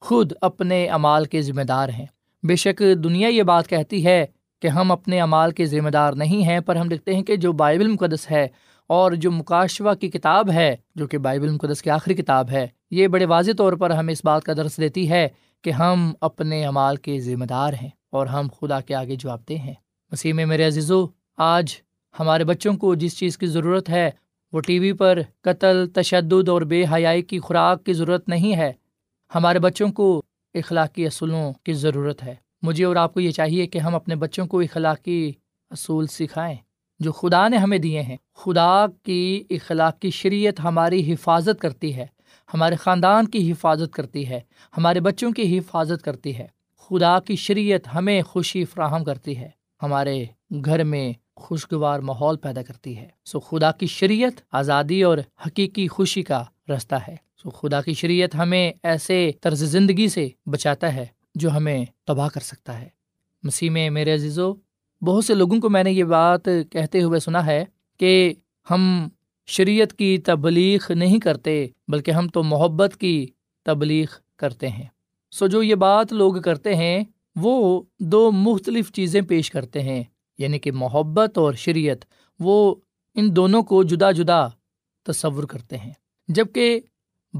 خود 0.00 0.32
اپنے 0.40 0.88
امال 0.88 1.24
کے 1.24 1.42
ذمہ 1.42 1.62
دار 1.62 1.88
ہیں۔ 1.88 2.06
بے 2.42 2.56
شک 2.56 2.82
دنیا 3.04 3.28
یہ 3.28 3.42
بات 3.42 3.68
کہتی 3.68 4.06
ہے 4.06 4.26
کہ 4.62 4.68
ہم 4.68 4.92
اپنے 4.92 5.20
امال 5.20 5.50
کے 5.50 5.64
ذمہ 5.64 5.88
دار 5.88 6.12
نہیں 6.12 6.44
ہیں، 6.44 6.60
پر 6.60 6.76
ہم 6.76 6.88
دیکھتے 6.88 7.14
ہیں 7.14 7.22
کہ 7.22 7.36
جو 7.36 7.52
بائبل 7.52 7.88
مقدس 7.88 8.30
ہے 8.30 8.48
اور 8.86 9.12
جو 9.12 9.32
مکاشوہ 9.32 9.94
کی 9.94 10.08
کتاب 10.08 10.50
ہے، 10.50 10.76
جو 10.94 11.06
کہ 11.06 11.18
بائبل 11.18 11.48
مقدس 11.48 11.82
کی 11.82 11.90
آخری 11.90 12.14
کتاب 12.14 12.50
ہے، 12.50 12.66
یہ 12.90 13.08
بڑے 13.08 13.24
واضح 13.24 13.50
طور 13.58 13.72
پر 13.72 13.90
ہمیں 13.90 14.12
اس 14.12 14.24
بات 14.24 14.44
کا 14.44 14.52
درس 14.52 14.76
دیتی 14.76 15.10
ہے 15.10 15.28
کہ 15.62 15.70
ہم 15.70 16.12
اپنے 16.20 16.64
امال 16.66 16.96
کے 16.96 17.20
ذمہ 17.20 17.44
دار 17.44 17.72
ہیں 17.82 17.90
اور 18.10 18.26
ہم 18.26 18.48
خدا 18.60 18.80
کے 18.80 18.94
آگے 18.94 19.16
جواب 19.16 19.40
دہ 19.48 19.54
ہیں۔ 19.54 19.74
مسیح 20.12 20.32
میں 20.32 20.46
میرے 20.46 20.66
عزیزو، 20.66 21.06
آج 21.36 21.74
ہمارے 22.20 22.44
بچوں 22.44 22.74
کو 22.74 22.94
جس 22.94 23.18
چیز 23.18 23.38
کی 23.38 23.46
ضرورت 23.46 23.88
ہے 23.88 24.10
وہ 24.52 24.60
ٹی 24.60 24.78
وی 24.78 24.92
پر 24.92 25.18
قتل، 25.40 25.88
تشدد 25.94 26.48
اور 26.48 26.62
بے 26.62 26.84
حیائی 26.94 27.22
کی 27.22 27.40
خوراک 27.40 27.84
کی 27.84 27.92
ضرورت 27.92 28.28
نہیں 28.28 28.56
ہے۔ 28.56 28.72
ہمارے 29.34 29.58
بچوں 29.58 29.92
کو 29.92 30.22
اخلاقی 30.54 31.06
اصولوں 31.06 31.52
کی 31.64 31.72
ضرورت 31.72 32.22
ہے۔ 32.22 32.34
مجھے 32.62 32.84
اور 32.84 32.96
آپ 32.96 33.14
کو 33.14 33.20
یہ 33.20 33.30
چاہیے 33.30 33.66
کہ 33.66 33.78
ہم 33.78 33.94
اپنے 33.94 34.14
بچوں 34.14 34.46
کو 34.46 34.60
اخلاقی 34.60 35.32
اصول 35.70 36.06
سکھائیں 36.06 36.56
جو 36.98 37.12
خدا 37.12 37.48
نے 37.48 37.56
ہمیں 37.56 37.78
دیے 37.78 38.02
ہیں۔ 38.02 38.16
خدا 38.34 38.86
کی 39.02 39.44
اخلاقی 39.50 40.10
شریعت 40.10 40.60
ہماری 40.60 41.12
حفاظت 41.12 41.60
کرتی 41.60 41.96
ہے۔ 41.96 42.06
ہمارے 42.54 42.76
خاندان 42.76 43.26
کی 43.26 43.52
حفاظت 43.52 43.94
کرتی 43.94 44.28
ہے۔ 44.28 44.40
ہمارے 44.76 45.00
بچوں 45.00 45.32
کی 45.32 45.58
حفاظت 45.58 46.04
کرتی 46.04 46.38
ہے۔ 46.38 46.46
خدا 46.78 47.20
کی 47.20 47.36
شریعت 47.36 47.94
ہمیں 47.94 48.22
خوشی 48.22 48.64
فراہم 48.64 49.04
کرتی 49.04 49.38
ہے۔ 49.38 49.48
ہمارے 49.82 50.24
گھر 50.64 50.84
میں 50.84 51.12
خوشگوار 51.40 52.00
ماحول 52.00 52.36
پیدا 52.36 52.62
کرتی 52.62 52.96
ہے۔ 52.96 53.08
سو 53.24 53.40
خدا 53.40 53.72
کی 53.72 53.86
شریعت 53.86 54.40
آزادی 54.52 55.02
اور 55.02 55.18
حقیقی 55.46 55.88
خوشی 55.88 56.22
کا 56.22 56.44
رستہ 56.68 56.94
ہے۔ 57.08 57.16
سو 57.42 57.50
خدا 57.50 57.82
کی 57.82 57.94
شریعت 57.94 58.34
ہمیں 58.34 58.72
ایسے 58.82 59.30
طرز 59.40 59.64
زندگی 59.64 60.08
سے 60.08 60.28
بچاتا 60.46 60.94
ہے 60.94 61.06
جو 61.34 61.50
ہمیں 61.50 61.84
تباہ 62.06 62.28
کر 62.28 62.40
سکتا 62.40 62.80
ہے۔ 62.80 62.88
مسیح 63.42 63.70
میں 63.70 63.90
میرے 63.90 64.14
عزیزو، 64.14 64.54
بہت 65.02 65.24
سے 65.24 65.34
لوگوں 65.34 65.60
کو 65.60 65.70
میں 65.70 65.84
نے 65.84 65.92
یہ 65.92 66.04
بات 66.04 66.48
کہتے 66.70 67.02
ہوئے 67.02 67.20
سنا 67.20 67.46
ہے 67.46 67.64
کہ 67.98 68.34
ہم 68.70 69.08
شریعت 69.46 69.92
کی 69.92 70.18
تبلیغ 70.18 70.92
نہیں 70.94 71.18
کرتے، 71.18 71.66
بلکہ 71.88 72.10
ہم 72.10 72.28
تو 72.28 72.42
محبت 72.42 72.96
کی 72.96 73.26
تبلیغ 73.62 74.06
کرتے 74.36 74.68
ہیں۔ 74.68 74.86
سو 75.30 75.46
جو 75.46 75.62
یہ 75.62 75.74
بات 75.74 76.12
لوگ 76.12 76.34
کرتے 76.34 76.74
ہیں، 76.74 77.04
وہ 77.36 77.82
دو 78.00 78.32
مختلف 78.32 78.92
چیزیں 78.92 79.20
پیش 79.20 79.50
کرتے 79.50 79.82
ہیں۔ 79.82 80.04
یعنی 80.40 80.58
کہ 80.58 80.72
محبت 80.72 81.38
اور 81.38 81.54
شریعت، 81.54 81.96
وہ 82.40 82.74
ان 83.14 83.36
دونوں 83.36 83.62
کو 83.62 83.82
جدا 83.82 84.10
جدا 84.10 84.48
تصور 85.02 85.44
کرتے 85.44 85.78
ہیں 85.78 85.92
جبکہ 86.28 86.80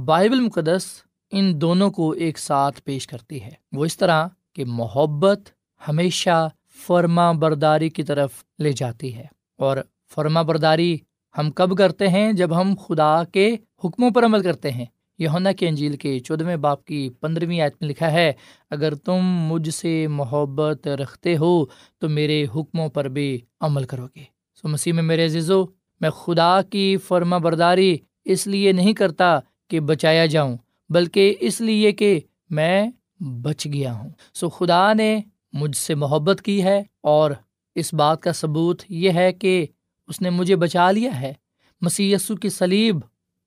بائبل 0.04 0.40
مقدس 0.40 0.86
ان 1.30 1.60
دونوں 1.60 1.90
کو 1.90 2.10
ایک 2.10 2.38
ساتھ 2.38 2.82
پیش 2.82 3.06
کرتی 3.06 3.42
ہے۔ 3.42 3.50
وہ 3.72 3.84
اس 3.84 3.96
طرح 3.96 4.28
کہ 4.52 4.64
محبت 4.64 5.40
ہمیشہ 5.88 6.48
فرما 6.86 7.32
برداری 7.32 7.88
کی 7.88 8.02
طرف 8.02 8.44
لے 8.58 8.72
جاتی 8.72 9.16
ہے۔ 9.16 9.26
اور 9.58 9.76
فرما 10.14 10.42
برداری 10.42 10.98
ہم 11.38 11.50
کب 11.50 11.78
کرتے 11.78 12.08
ہیں؟ 12.08 12.32
جب 12.32 12.60
ہم 12.60 12.74
خدا 12.88 13.24
کے 13.24 13.56
حکموں 13.84 14.10
پر 14.10 14.24
عمل 14.24 14.42
کرتے 14.42 14.70
ہیں۔ 14.70 14.86
یونا 15.20 15.52
کے 15.52 15.68
انجیل 15.68 15.96
کے 15.96 16.18
چودھویں 16.18 16.56
باپ 16.56 16.84
کی 16.84 17.10
پندرہویں 17.20 17.60
آیت 17.60 17.74
میں 17.80 17.90
لکھا 17.90 18.12
ہے، 18.12 18.32
اگر 18.70 18.94
تم 18.94 19.18
مجھ 19.22 19.70
سے 19.70 20.06
محبت 20.06 20.88
رکھتے 20.88 21.36
ہو 21.36 21.64
تو 21.98 22.08
میرے 22.08 22.46
حکموں 22.54 22.88
پر 22.88 23.08
بھی 23.08 23.40
عمل 23.60 23.84
کرو 23.84 24.06
گے۔ 24.16 24.22
سو 24.54 24.68
مسیح 24.68 24.92
میں 24.92 25.02
میرے 25.02 25.24
عزیزو، 25.24 25.64
میں 26.00 26.10
خدا 26.10 26.62
کی 26.62 26.96
فرما 26.96 27.38
برداری 27.38 27.98
اس 28.24 28.46
لیے 28.46 28.72
نہیں 28.72 28.92
کرتا 28.92 29.38
کہ 29.68 29.80
بچایا 29.80 30.26
جاؤں، 30.26 30.56
بلکہ 30.88 31.34
اس 31.40 31.60
لیے 31.60 31.92
کہ 31.92 32.20
میں 32.50 32.88
بچ 33.20 33.66
گیا 33.66 33.92
ہوں۔ 33.92 34.10
سو 34.34 34.48
خدا 34.48 34.92
نے 34.92 35.20
مجھ 35.52 35.76
سے 35.76 35.94
محبت 35.94 36.42
کی 36.42 36.62
ہے 36.62 36.82
اور 37.00 37.30
اس 37.74 37.94
بات 37.94 38.22
کا 38.22 38.32
ثبوت 38.32 38.82
یہ 38.88 39.10
ہے 39.10 39.32
کہ 39.32 39.66
اس 40.08 40.20
نے 40.20 40.30
مجھے 40.30 40.56
بچا 40.56 40.90
لیا 40.90 41.20
ہے۔ 41.20 41.32
مسیح 41.80 42.16
یسو 42.16 42.36
کی 42.36 42.48
سلیب 42.48 42.96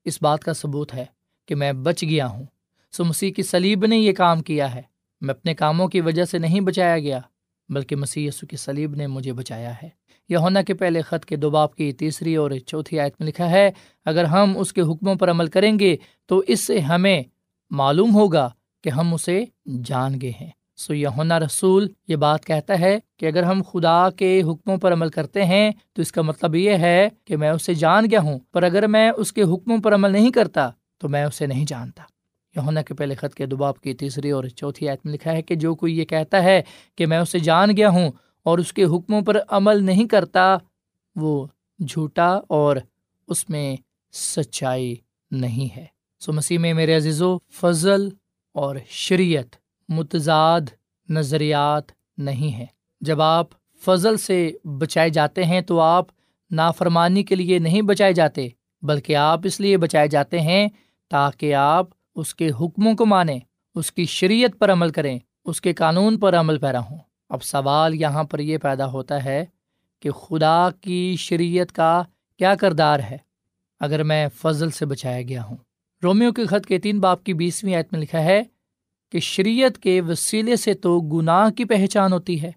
اس 0.06 0.22
بات 0.22 0.44
کا 0.44 0.54
ثبوت 0.54 0.94
ہے۔ 0.94 1.06
کہ 1.46 1.56
میں 1.56 1.74
بچ 1.74 2.04
گیا 2.04 2.28
ہوں۔ 2.28 2.44
سو 2.92 3.06
مسیح 3.06 3.32
کی 3.32 3.44
سلیب 3.44 3.86
نے 3.86 3.98
یہ 3.98 4.14
کام 4.14 4.42
کیا 4.42 4.76
ہے۔ 4.76 4.82
میں 5.22 5.34
اپنے 5.34 5.54
کاموں 5.54 5.88
کی 5.88 6.02
وجہ 6.02 6.26
سے 6.26 6.38
نہیں 6.38 6.60
بچایا 6.60 7.00
گیا، 7.00 7.20
بلکہ 7.70 7.96
مسیح 7.96 8.28
یسو 8.28 8.48
کی 8.48 8.58
سلیب 8.58 8.96
نے 8.96 9.08
مجھے 9.08 9.34
بچایا 9.34 9.74
ہے۔ 9.84 9.90
یہ 10.30 10.38
ہونا 10.38 10.62
کے 10.62 10.74
پہلے 10.74 11.02
خط 11.02 11.26
کے 11.26 11.36
دو 11.36 11.50
باپ 11.50 11.76
کی 11.76 11.92
تیسری 11.92 12.36
اور 12.36 12.52
چوتھی 12.66 13.00
آیت 13.00 13.14
میں 13.20 13.28
لکھا 13.28 13.50
ہے، 13.50 13.72
اگر 14.06 14.24
ہم 14.24 14.58
اس 14.58 14.74
کے 14.74 14.82
حکموں 14.82 15.16
پر 15.16 15.32
عمل 15.32 15.48
کریں 15.48 15.80
گے 15.80 15.98
تو 16.26 16.42
اس 16.48 16.60
سے 16.60 16.80
ہمیں 16.80 17.24
معلوم 17.72 18.16
ہوگا 18.16 18.50
کہ 18.84 18.90
ہم 18.90 19.14
اسے 19.14 19.44
جان 19.84 20.22
گئے 20.22 20.32
ہیں۔ 20.42 20.50
سو 20.76 20.94
یونا 20.94 21.40
رسول 21.40 21.88
یہ 22.08 22.16
بات 22.16 22.46
کہتا 22.46 22.80
ہے 22.80 23.00
کہ 23.18 23.26
اگر 23.26 23.44
ہم 23.44 23.62
خدا 23.74 24.10
کے 24.10 24.42
حکموں 24.42 24.78
پر 24.78 24.94
عمل 24.94 25.10
کرتے 25.10 25.46
ہیں 25.46 25.72
تو 25.94 26.02
اس 26.02 26.12
کا 26.12 26.22
مطلب 26.22 26.56
یہ 26.56 26.72
ہے 26.72 27.08
کہ 27.26 27.38
میں 27.38 27.50
اسے 27.50 27.74
جان 27.74 28.06
گیا 28.12 28.20
ہوں، 28.20 28.40
پر 28.52 28.64
اگر 28.64 28.88
میں 28.88 29.12
اس 29.18 29.34
کے 29.34 29.42
حکموں 29.42 29.78
پر 29.78 29.94
عمل 29.94 30.12
نہیں 30.12 30.32
کرتا 30.32 30.70
تو 30.98 31.10
میں 31.10 31.24
اسے 31.24 31.46
نہیں 31.46 31.66
جانتا۔ 31.66 32.04
یونا 32.56 32.82
کے 32.82 32.94
پہلے 32.94 33.16
خط 33.16 33.34
کے 33.34 33.46
دباب 33.46 33.80
کی 33.80 33.94
تیسری 33.94 34.32
اور 34.32 34.44
چوتھی 34.44 34.90
آیت 34.90 35.06
میں 35.06 35.14
لکھا 35.14 35.32
ہے 35.32 35.42
کہ 35.42 35.56
جو 35.56 35.76
کوئی 35.76 36.00
یہ 36.00 36.06
کہتا 36.06 36.44
ہے 36.44 36.62
کہ 36.96 37.06
میں 37.06 37.18
اسے 37.18 37.40
جان 37.40 37.78
گیا 37.78 37.90
ہوں 37.90 38.12
اور 38.44 38.58
اس 38.58 38.74
کے 38.74 38.84
حکموں 38.84 39.22
پر 39.22 39.38
عمل 39.48 39.84
نہیں 39.84 40.08
کرتا، 40.08 40.58
وہ 41.16 41.48
جھوٹا 41.88 42.40
اور 42.48 42.78
اس 43.28 43.50
میں 43.50 43.76
سچائی 44.12 44.96
نہیں 45.32 45.76
ہے۔ 45.76 45.86
سو 46.20 46.34
مسیح 46.34 46.58
میں 46.58 46.74
میرے 46.74 46.96
عزیز 46.96 47.22
و 47.22 47.38
فضل 47.52 48.10
اور 48.54 48.76
شریعت، 48.88 49.56
متضاد 49.90 50.62
نظریات 51.10 51.84
نہیں 52.18 52.56
ہیں۔ 52.56 52.66
جب 53.02 53.22
آپ 53.22 53.48
فضل 53.86 54.18
سے 54.18 54.52
بچائے 54.64 55.10
جاتے 55.10 55.44
ہیں 55.44 55.62
تو 55.62 55.80
آپ 55.80 56.06
نافرمانی 56.52 57.24
کے 57.24 57.36
لیے 57.36 57.60
نہیں 57.60 57.82
بچائے 57.82 58.14
جاتے، 58.14 58.50
بلکہ 58.82 59.16
آپ 59.16 59.40
اس 59.44 59.60
لیے 59.60 59.78
بچائے 59.78 60.08
جاتے 60.08 60.40
ہیں 60.40 60.68
تاکہ 61.14 61.56
آپ 61.56 61.88
اس 62.16 62.36
کے 62.36 62.50
حکموں 62.62 62.94
کو 62.94 63.06
مانیں، 63.06 63.40
اس 63.76 63.92
کی 63.92 64.06
شریعت 64.06 64.60
پر 64.60 64.72
عمل 64.72 64.90
کریں، 64.90 65.20
اس 65.46 65.62
کے 65.62 65.74
قانون 65.74 66.20
پر 66.20 66.36
عمل 66.36 66.60
پیرا 66.60 66.80
ہوں۔ 66.80 66.98
اب 67.30 67.44
سوال 67.44 67.96
یہاں 67.96 68.24
پر 68.24 68.40
یہ 68.40 68.58
پیدا 68.58 68.86
ہوتا 68.86 69.24
ہے 69.24 69.46
کہ 70.02 70.12
خدا 70.12 70.70
کی 70.82 71.16
شریعت 71.20 71.72
کا 71.72 72.04
کیا 72.38 72.56
کردار 72.56 73.00
ہے؟ 73.00 73.18
اگر 73.80 74.04
میں 74.04 74.28
فضل 74.42 74.70
سے 74.70 74.86
بچایا 74.86 75.22
گیا 75.22 75.44
ہوں۔ 75.44 75.58
رومیو 76.04 76.32
کے 76.32 76.46
خط 76.46 76.66
کے 76.66 76.78
تین 76.80 77.00
باپ 77.00 77.24
کی 77.24 77.34
بیسویں 77.34 77.76
آیت 77.76 77.88
میں 77.92 78.02
لکھا 78.02 78.24
ہے 78.24 78.44
کہ 79.12 79.20
شریعت 79.20 79.78
کے 79.78 80.02
وسیلے 80.02 80.56
سے 80.56 80.74
تو 80.74 81.00
گناہ 81.00 81.50
کی 81.50 81.66
پہچان 81.66 82.14
ہوتی 82.14 82.42
ہے۔ 82.42 82.52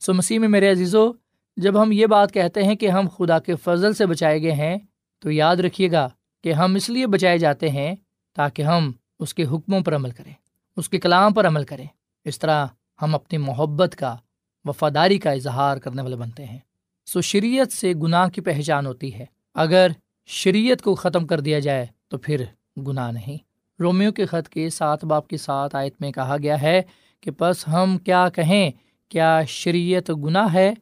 سو 0.00 0.14
مسیح 0.14 0.38
میں 0.38 0.48
میرے 0.48 0.70
عزیزو، 0.70 1.12
جب 1.56 1.82
ہم 1.82 1.92
یہ 1.92 2.06
بات 2.06 2.32
کہتے 2.32 2.62
ہیں 2.62 2.74
کہ 2.74 2.88
ہم 2.88 3.08
خدا 3.16 3.38
کے 3.38 3.56
فضل 3.56 3.92
سے 3.92 4.06
بچائے 4.06 4.42
گئے 4.42 4.52
ہیں، 4.52 4.78
تو 5.18 5.30
یاد 5.30 5.56
رکھیے 5.56 5.92
گا 5.92 6.08
کہ 6.44 6.52
ہم 6.52 6.74
اس 6.74 6.90
لیے 6.90 7.06
بچائے 7.06 7.38
جاتے 7.38 7.68
ہیں 7.68 7.94
تاکہ 8.34 8.62
ہم 8.62 8.92
اس 9.18 9.34
کے 9.34 9.44
حکموں 9.44 9.80
پر 9.80 9.96
عمل 9.96 10.10
کریں، 10.10 10.32
اس 10.76 10.88
کے 10.88 11.00
کلام 11.00 11.32
پر 11.32 11.46
عمل 11.46 11.64
کریں۔ 11.64 11.86
اس 12.24 12.38
طرح 12.38 12.66
ہم 13.02 13.14
اپنی 13.14 13.38
محبت 13.38 13.96
کا، 13.96 14.16
وفاداری 14.64 15.18
کا 15.18 15.30
اظہار 15.30 15.76
کرنے 15.76 16.02
والے 16.02 16.16
بنتے 16.16 16.44
ہیں۔ 16.44 16.58
سو 17.06 17.20
شریعت 17.20 17.72
سے 17.72 17.92
گناہ 17.94 18.28
کی 18.28 18.40
پہچان 18.40 18.86
ہوتی 18.86 19.14
ہے۔ 19.14 19.26
اگر 19.54 19.90
شریعت 20.26 20.82
کو 20.82 20.94
ختم 20.94 21.26
کر 21.26 21.40
دیا 21.40 21.58
جائے 21.58 21.86
تو 22.08 22.18
پھر 22.18 22.44
گناہ 22.76 23.12
نہیں۔ 23.12 23.36
رومیو 23.82 24.12
کے 24.12 24.26
خط 24.26 24.48
کے 24.48 24.70
سات 24.70 25.04
باپ 25.04 25.28
کے 25.28 25.36
ساتھ 25.36 25.76
آیت 25.76 25.94
میں 26.00 26.12
کہا 26.12 26.36
گیا 26.42 26.62
ہے 26.62 26.82
کہ 27.20 27.30
بس 27.40 27.68
ہم 27.68 27.98
کیا 27.98 28.28
کہیں، 28.28 28.70
کیا 29.08 29.42
شریعت 29.42 30.10
گناہ 30.10 30.54
ہے؟ 30.54 30.74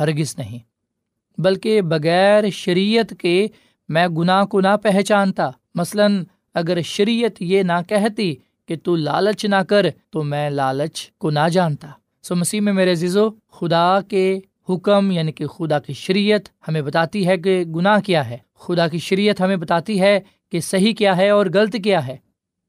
ہرگز 0.00 0.38
نہیں۔ 0.38 0.58
بلکہ 1.40 1.80
بغیر 1.80 2.50
شریعت 2.50 3.14
کے 3.18 3.48
میں 3.88 4.08
گناہ 4.08 4.44
کو 4.44 4.60
نہ 4.60 4.76
پہچانتا۔ 4.82 5.50
مثلاً، 5.74 6.24
اگر 6.54 6.82
شریعت 6.82 7.42
یہ 7.42 7.62
نہ 7.62 7.82
کہتی 7.88 8.34
کہ 8.66 8.76
تو 8.82 8.96
لالچ 8.96 9.44
نہ 9.44 9.62
کر، 9.68 9.86
تو 10.10 10.22
میں 10.22 10.50
لالچ 10.50 11.10
کو 11.18 11.30
نہ 11.30 11.48
جانتا۔ 11.52 11.88
سو 12.22 12.36
مسیح 12.36 12.60
میں 12.60 12.72
میرے 12.72 12.92
عزیزو، 12.92 13.30
خدا 13.30 14.00
کے 14.08 14.38
حکم 14.68 15.10
یعنی 15.10 15.32
کہ 15.32 15.46
خدا 15.46 15.78
کی 15.78 15.92
شریعت 15.92 16.68
ہمیں 16.68 16.82
بتاتی 16.82 17.28
ہے 17.28 17.36
کہ 17.36 17.64
گناہ 17.76 18.00
کیا 18.00 18.30
ہے۔ 18.30 18.38
خدا 18.54 18.88
کی 18.88 18.98
شریعت 18.98 19.40
ہمیں 19.40 19.56
بتاتی 19.56 20.00
ہے 20.00 20.20
کہ 20.52 20.60
صحیح 20.60 20.94
کیا 20.94 21.16
ہے 21.16 21.28
اور 21.28 21.46
غلط 21.54 21.76
کیا 21.84 22.06
ہے۔ 22.06 22.16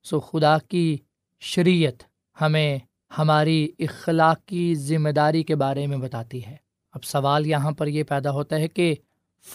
سو 0.04 0.19
خدا 0.19 0.58
کی 0.58 0.97
شریعت 1.39 2.04
ہمیں 2.41 2.78
ہماری 3.17 3.69
اخلاقی 3.80 4.75
ذمہ 4.75 5.10
داری 5.10 5.43
کے 5.43 5.56
بارے 5.56 5.88
میں 5.88 5.97
بتاتی 5.97 6.45
ہے۔ 6.45 6.56
اب 6.93 7.04
سوال 7.04 7.47
یہاں 7.47 7.71
پر 7.71 7.88
یہ 7.88 8.04
پیدا 8.04 8.32
ہوتا 8.32 8.56
ہے 8.56 8.67
کہ 8.67 8.95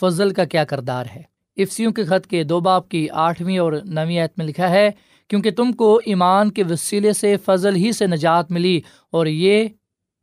فضل 0.00 0.30
کا 0.30 0.44
کیا 0.44 0.64
کردار 0.64 1.04
ہے؟ 1.16 1.22
افسیوں 1.62 1.92
کے 1.92 2.04
خط 2.04 2.26
کے 2.26 2.44
دو 2.44 2.60
باپ 2.60 2.88
کی 2.88 3.10
آٹھویں 3.10 3.58
اور 3.58 3.72
نویں 3.84 4.18
آیت 4.18 4.32
میں 4.36 4.46
لکھا 4.46 4.70
ہے، 4.70 4.90
کیونکہ 5.28 5.50
تم 5.50 5.72
کو 5.72 6.00
ایمان 6.06 6.50
کے 6.50 6.62
وسیلے 6.70 7.12
سے 7.12 7.36
فضل 7.36 7.74
ہی 7.76 7.92
سے 7.92 8.06
نجات 8.06 8.50
ملی 8.50 8.80
اور 9.10 9.26
یہ 9.26 9.68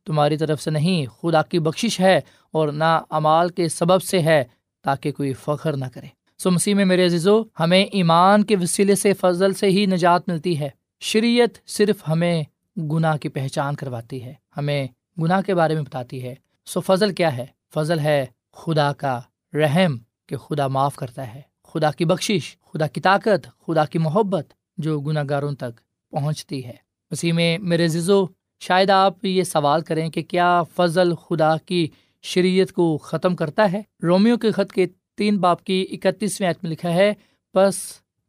تمہاری 0.05 0.37
طرف 0.37 0.61
سے 0.61 0.71
نہیں، 0.71 1.05
خدا 1.05 1.41
کی 1.41 1.59
بخشش 1.59 1.99
ہے 1.99 2.21
اور 2.51 2.67
نہ 2.67 3.01
امال 3.09 3.49
کے 3.49 3.69
سبب 3.69 4.01
سے 4.01 4.19
ہے 4.19 4.43
تاکہ 4.83 5.11
کوئی 5.11 5.33
فخر 5.33 5.77
نہ 5.77 5.85
کرے۔ 5.93 6.07
سو 6.37 6.51
مسیح 6.51 6.75
میں 6.75 6.85
میرے 6.85 7.05
عزیزو، 7.05 7.41
ہمیں 7.59 7.83
ایمان 7.83 8.43
کے 8.43 8.55
وسیلے 8.55 8.95
سے 8.95 9.13
فضل 9.13 9.53
سے 9.53 9.67
ہی 9.67 9.85
نجات 9.85 10.29
ملتی 10.29 10.59
ہے۔ 10.59 10.69
شریعت 10.99 11.69
صرف 11.69 12.09
ہمیں 12.09 12.43
گناہ 12.77 13.17
کی 13.17 13.29
پہچان 13.29 13.75
کرواتی 13.75 14.23
ہے، 14.23 14.33
ہمیں 14.57 14.87
گناہ 15.21 15.41
کے 15.41 15.55
بارے 15.55 15.73
میں 15.73 15.81
بتاتی 15.81 16.23
ہے۔ 16.23 16.35
سو 16.65 16.81
فضل 16.81 17.13
کیا 17.13 17.37
ہے؟ 17.37 17.45
فضل 17.73 17.99
ہے 17.99 18.25
خدا 18.53 18.93
کا 18.93 19.19
رحم۔ 19.53 20.06
کہ 20.27 20.37
خدا 20.37 20.67
معاف 20.67 20.95
کرتا 20.95 21.35
ہے، 21.35 21.41
خدا 21.63 21.91
کی 21.91 22.05
بخشش، 22.05 22.57
خدا 22.73 22.87
کی 22.87 23.01
طاقت، 23.01 23.47
خدا 23.67 23.85
کی 23.85 23.99
محبت 23.99 24.53
جو 24.77 24.99
گناہ 24.99 25.23
گاروں 25.29 25.51
تک 25.51 25.79
پہنچتی 26.11 26.65
ہے۔ 26.65 26.73
اسی 27.11 27.31
میں 27.31 27.57
میرے 27.57 27.87
ززو 27.87 28.25
شاید 28.59 28.89
آپ 28.89 29.25
یہ 29.25 29.43
سوال 29.43 29.81
کریں 29.81 30.09
کہ 30.09 30.21
کیا 30.23 30.63
فضل 30.75 31.15
خدا 31.15 31.57
کی 31.57 31.87
شریعت 32.21 32.71
کو 32.71 32.97
ختم 32.97 33.35
کرتا 33.35 33.71
ہے؟ 33.71 33.81
رومیو 34.03 34.37
کے 34.37 34.51
خط 34.51 34.71
کے 34.71 34.85
تین 35.15 35.37
باپ 35.37 35.63
کی 35.63 35.85
اکتیسویں 35.91 36.49
عتم 36.49 36.67
لکھا 36.67 36.93
ہے 36.93 37.13
بس 37.53 37.75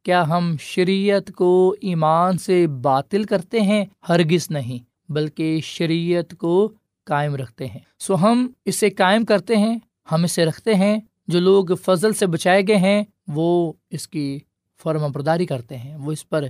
کیا 0.02 0.28
ہم 0.28 0.56
شریعت 0.60 1.32
کو 1.36 1.74
ایمان 1.80 2.38
سے 2.38 2.66
باطل 2.66 3.24
کرتے 3.24 3.60
ہیں؟ 3.60 3.84
ہرگز 4.08 4.50
نہیں، 4.50 5.12
بلکہ 5.12 5.60
شریعت 5.60 6.34
کو 6.38 6.72
قائم 7.04 7.34
رکھتے 7.34 7.66
ہیں۔ 7.66 7.80
سو 7.98 8.14
ہم 8.14 8.48
اسے 8.64 8.90
قائم 8.90 9.24
کرتے 9.24 9.56
ہیں، 9.56 9.78
ہم 10.12 10.24
اسے 10.24 10.44
رکھتے 10.44 10.74
ہیں 10.74 11.00
جو 11.28 11.40
لوگ 11.40 11.64
فضل 11.84 12.12
سے 12.12 12.26
بچائے 12.26 12.62
گئے 12.68 12.76
ہیں، 12.76 13.04
وہ 13.28 13.72
اس 13.90 14.08
کی 14.08 14.38
فرم 14.82 15.12
برداری 15.12 15.46
کرتے 15.46 15.76
ہیں، 15.76 15.96
وہ 15.96 16.12
اس 16.12 16.28
پر 16.28 16.44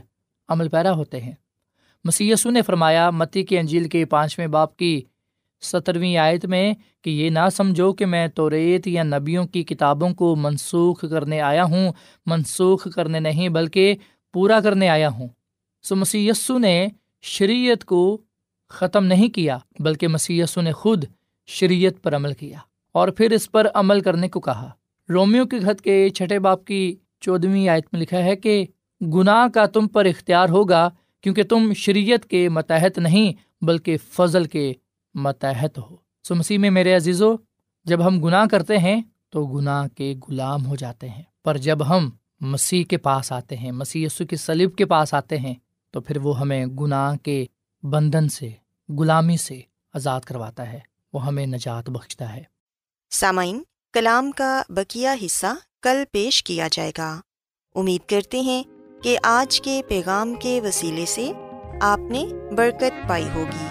عمل 0.49 0.69
پیرا 0.69 0.93
ہوتے 0.93 1.21
ہیں۔ 1.21 1.33
مسی 2.05 2.33
نے 2.45 2.63
فرمایا، 2.63 3.11
متی 3.11 3.43
کی 3.43 3.59
انجیل 3.59 3.89
کے 3.89 4.05
پانچویں 4.05 4.47
باپ 4.47 4.77
کی 4.77 5.03
سترویں 5.61 6.17
آیت 6.17 6.47
میں 6.47 6.75
کہ 7.03 7.11
یہ 7.11 7.31
نہ 7.31 7.49
سمجھو 7.53 7.93
کہ 7.93 8.07
میں 8.07 8.29
توریت 8.29 8.87
یا 8.87 9.03
نبیوں 9.03 9.47
کی 9.47 9.65
کتابوں 9.65 10.11
کو 10.11 10.37
منسوخ 10.37 11.05
کرنے 11.11 11.41
آیا 11.41 11.65
ہوں، 11.65 11.93
منسوخ 12.27 12.89
کرنے 12.95 13.21
نہیں، 13.21 13.49
بلکہ 13.49 13.95
پورا 14.33 14.61
کرنے 14.61 14.89
آیا 14.89 15.09
ہوں۔ 15.09 15.29
سو 15.83 15.97
مسی 15.97 16.31
نے 16.59 16.89
شریعت 17.23 17.85
کو 17.85 18.19
ختم 18.69 19.05
نہیں 19.05 19.29
کیا، 19.29 19.59
بلکہ 19.79 20.09
مسی 20.09 20.43
نے 20.57 20.73
خود 20.73 21.05
شریعت 21.47 22.03
پر 22.03 22.17
عمل 22.17 22.33
کیا۔ 22.33 22.59
اور 22.99 23.09
پھر 23.09 23.31
اس 23.31 23.51
پر 23.51 23.67
عمل 23.75 24.01
کرنے 24.01 24.29
کو 24.29 24.41
کہا۔ 24.41 24.71
رومیو 25.09 25.47
کے 25.47 25.61
خط 25.61 25.81
کے 25.81 26.09
چھٹے 26.09 26.39
باپ 26.39 26.65
کی 26.65 26.97
چودھویں 27.21 27.69
آیت 27.69 27.87
میں 27.93 28.01
لکھا 28.01 28.19
ہے 28.19 28.37
کہ 28.37 28.67
گناہ 29.15 29.49
کا 29.49 29.67
تم 29.67 29.89
پر 29.89 30.05
اختیار 30.05 30.49
ہوگا 30.49 30.91
کیونکہ 31.21 31.43
تم 31.43 31.73
شریعت 31.73 32.27
کے 32.27 32.49
متحد 32.49 32.99
نہیں 32.99 33.33
بلکہ 33.65 33.97
فضل 33.97 34.45
کے 34.45 34.73
متحد 35.15 35.79
ہو۔ 35.79 35.97
سو 36.29 36.35
مسیح 36.35 36.59
میں 36.59 36.71
میرے 36.71 36.97
عزیزو، 36.97 37.35
جب 37.85 38.07
ہم 38.07 38.21
گناہ 38.21 38.45
کرتے 38.51 38.79
ہیں 38.79 39.03
تو 39.31 39.47
گناہ 39.47 39.89
کے 39.89 40.15
غلام 40.29 40.67
ہو 40.67 40.77
جاتے 40.77 41.09
ہیں۔ 41.09 41.23
پر 41.45 41.57
جب 41.57 41.89
ہم 41.89 42.11
مسیح 42.41 42.85
کے 42.85 42.97
پاس 42.97 43.33
آتے 43.33 43.57
ہیں، 43.57 43.73
مسیح 43.73 44.07
یسو 44.07 44.27
کے 44.27 44.37
سلیب 44.37 44.77
کے 44.77 44.85
پاس 44.85 45.15
آتے 45.15 45.39
ہیں، 45.39 45.55
تو 45.91 46.01
پھر 46.01 46.17
وہ 46.17 46.41
ہمیں 46.41 46.67
گناہ 46.67 47.17
کے 47.17 47.47
بندھن 47.83 48.29
سے، 48.29 48.51
غلامی 48.89 49.37
سے 49.37 49.61
آزاد 49.95 50.21
کرواتا 50.21 50.73
ہے۔ 50.73 50.79
وہ 51.13 51.27
ہمیں 51.27 51.47
نجات 51.47 51.91
بخشتا 51.91 52.37
ہے۔ 52.37 52.58
سامعین، 53.11 53.63
کلام 53.93 54.31
کا 54.31 54.63
بکیا 54.69 55.15
حصہ 55.25 55.47
کل 55.83 56.05
پیش 56.13 56.45
کیا 56.45 56.69
جائے 56.73 56.93
گا۔ 56.99 57.21
امید 57.75 58.09
کرتے 58.09 58.41
ہیں 58.41 58.63
کہ 59.03 59.19
آج 59.23 59.61
کے 59.61 59.81
پیغام 59.89 60.35
کے 60.35 60.61
وسیلے 60.61 61.07
سے 61.07 61.33
آپ 61.81 61.99
نے 61.99 62.27
برکت 62.57 63.09
پائی 63.09 63.29
ہوگی۔ 63.35 63.67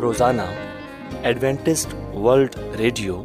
روزانہ 0.00 0.42
ایڈوینٹسٹ 1.22 1.94
ورلڈ 2.14 2.54
ریڈیو 2.78 3.24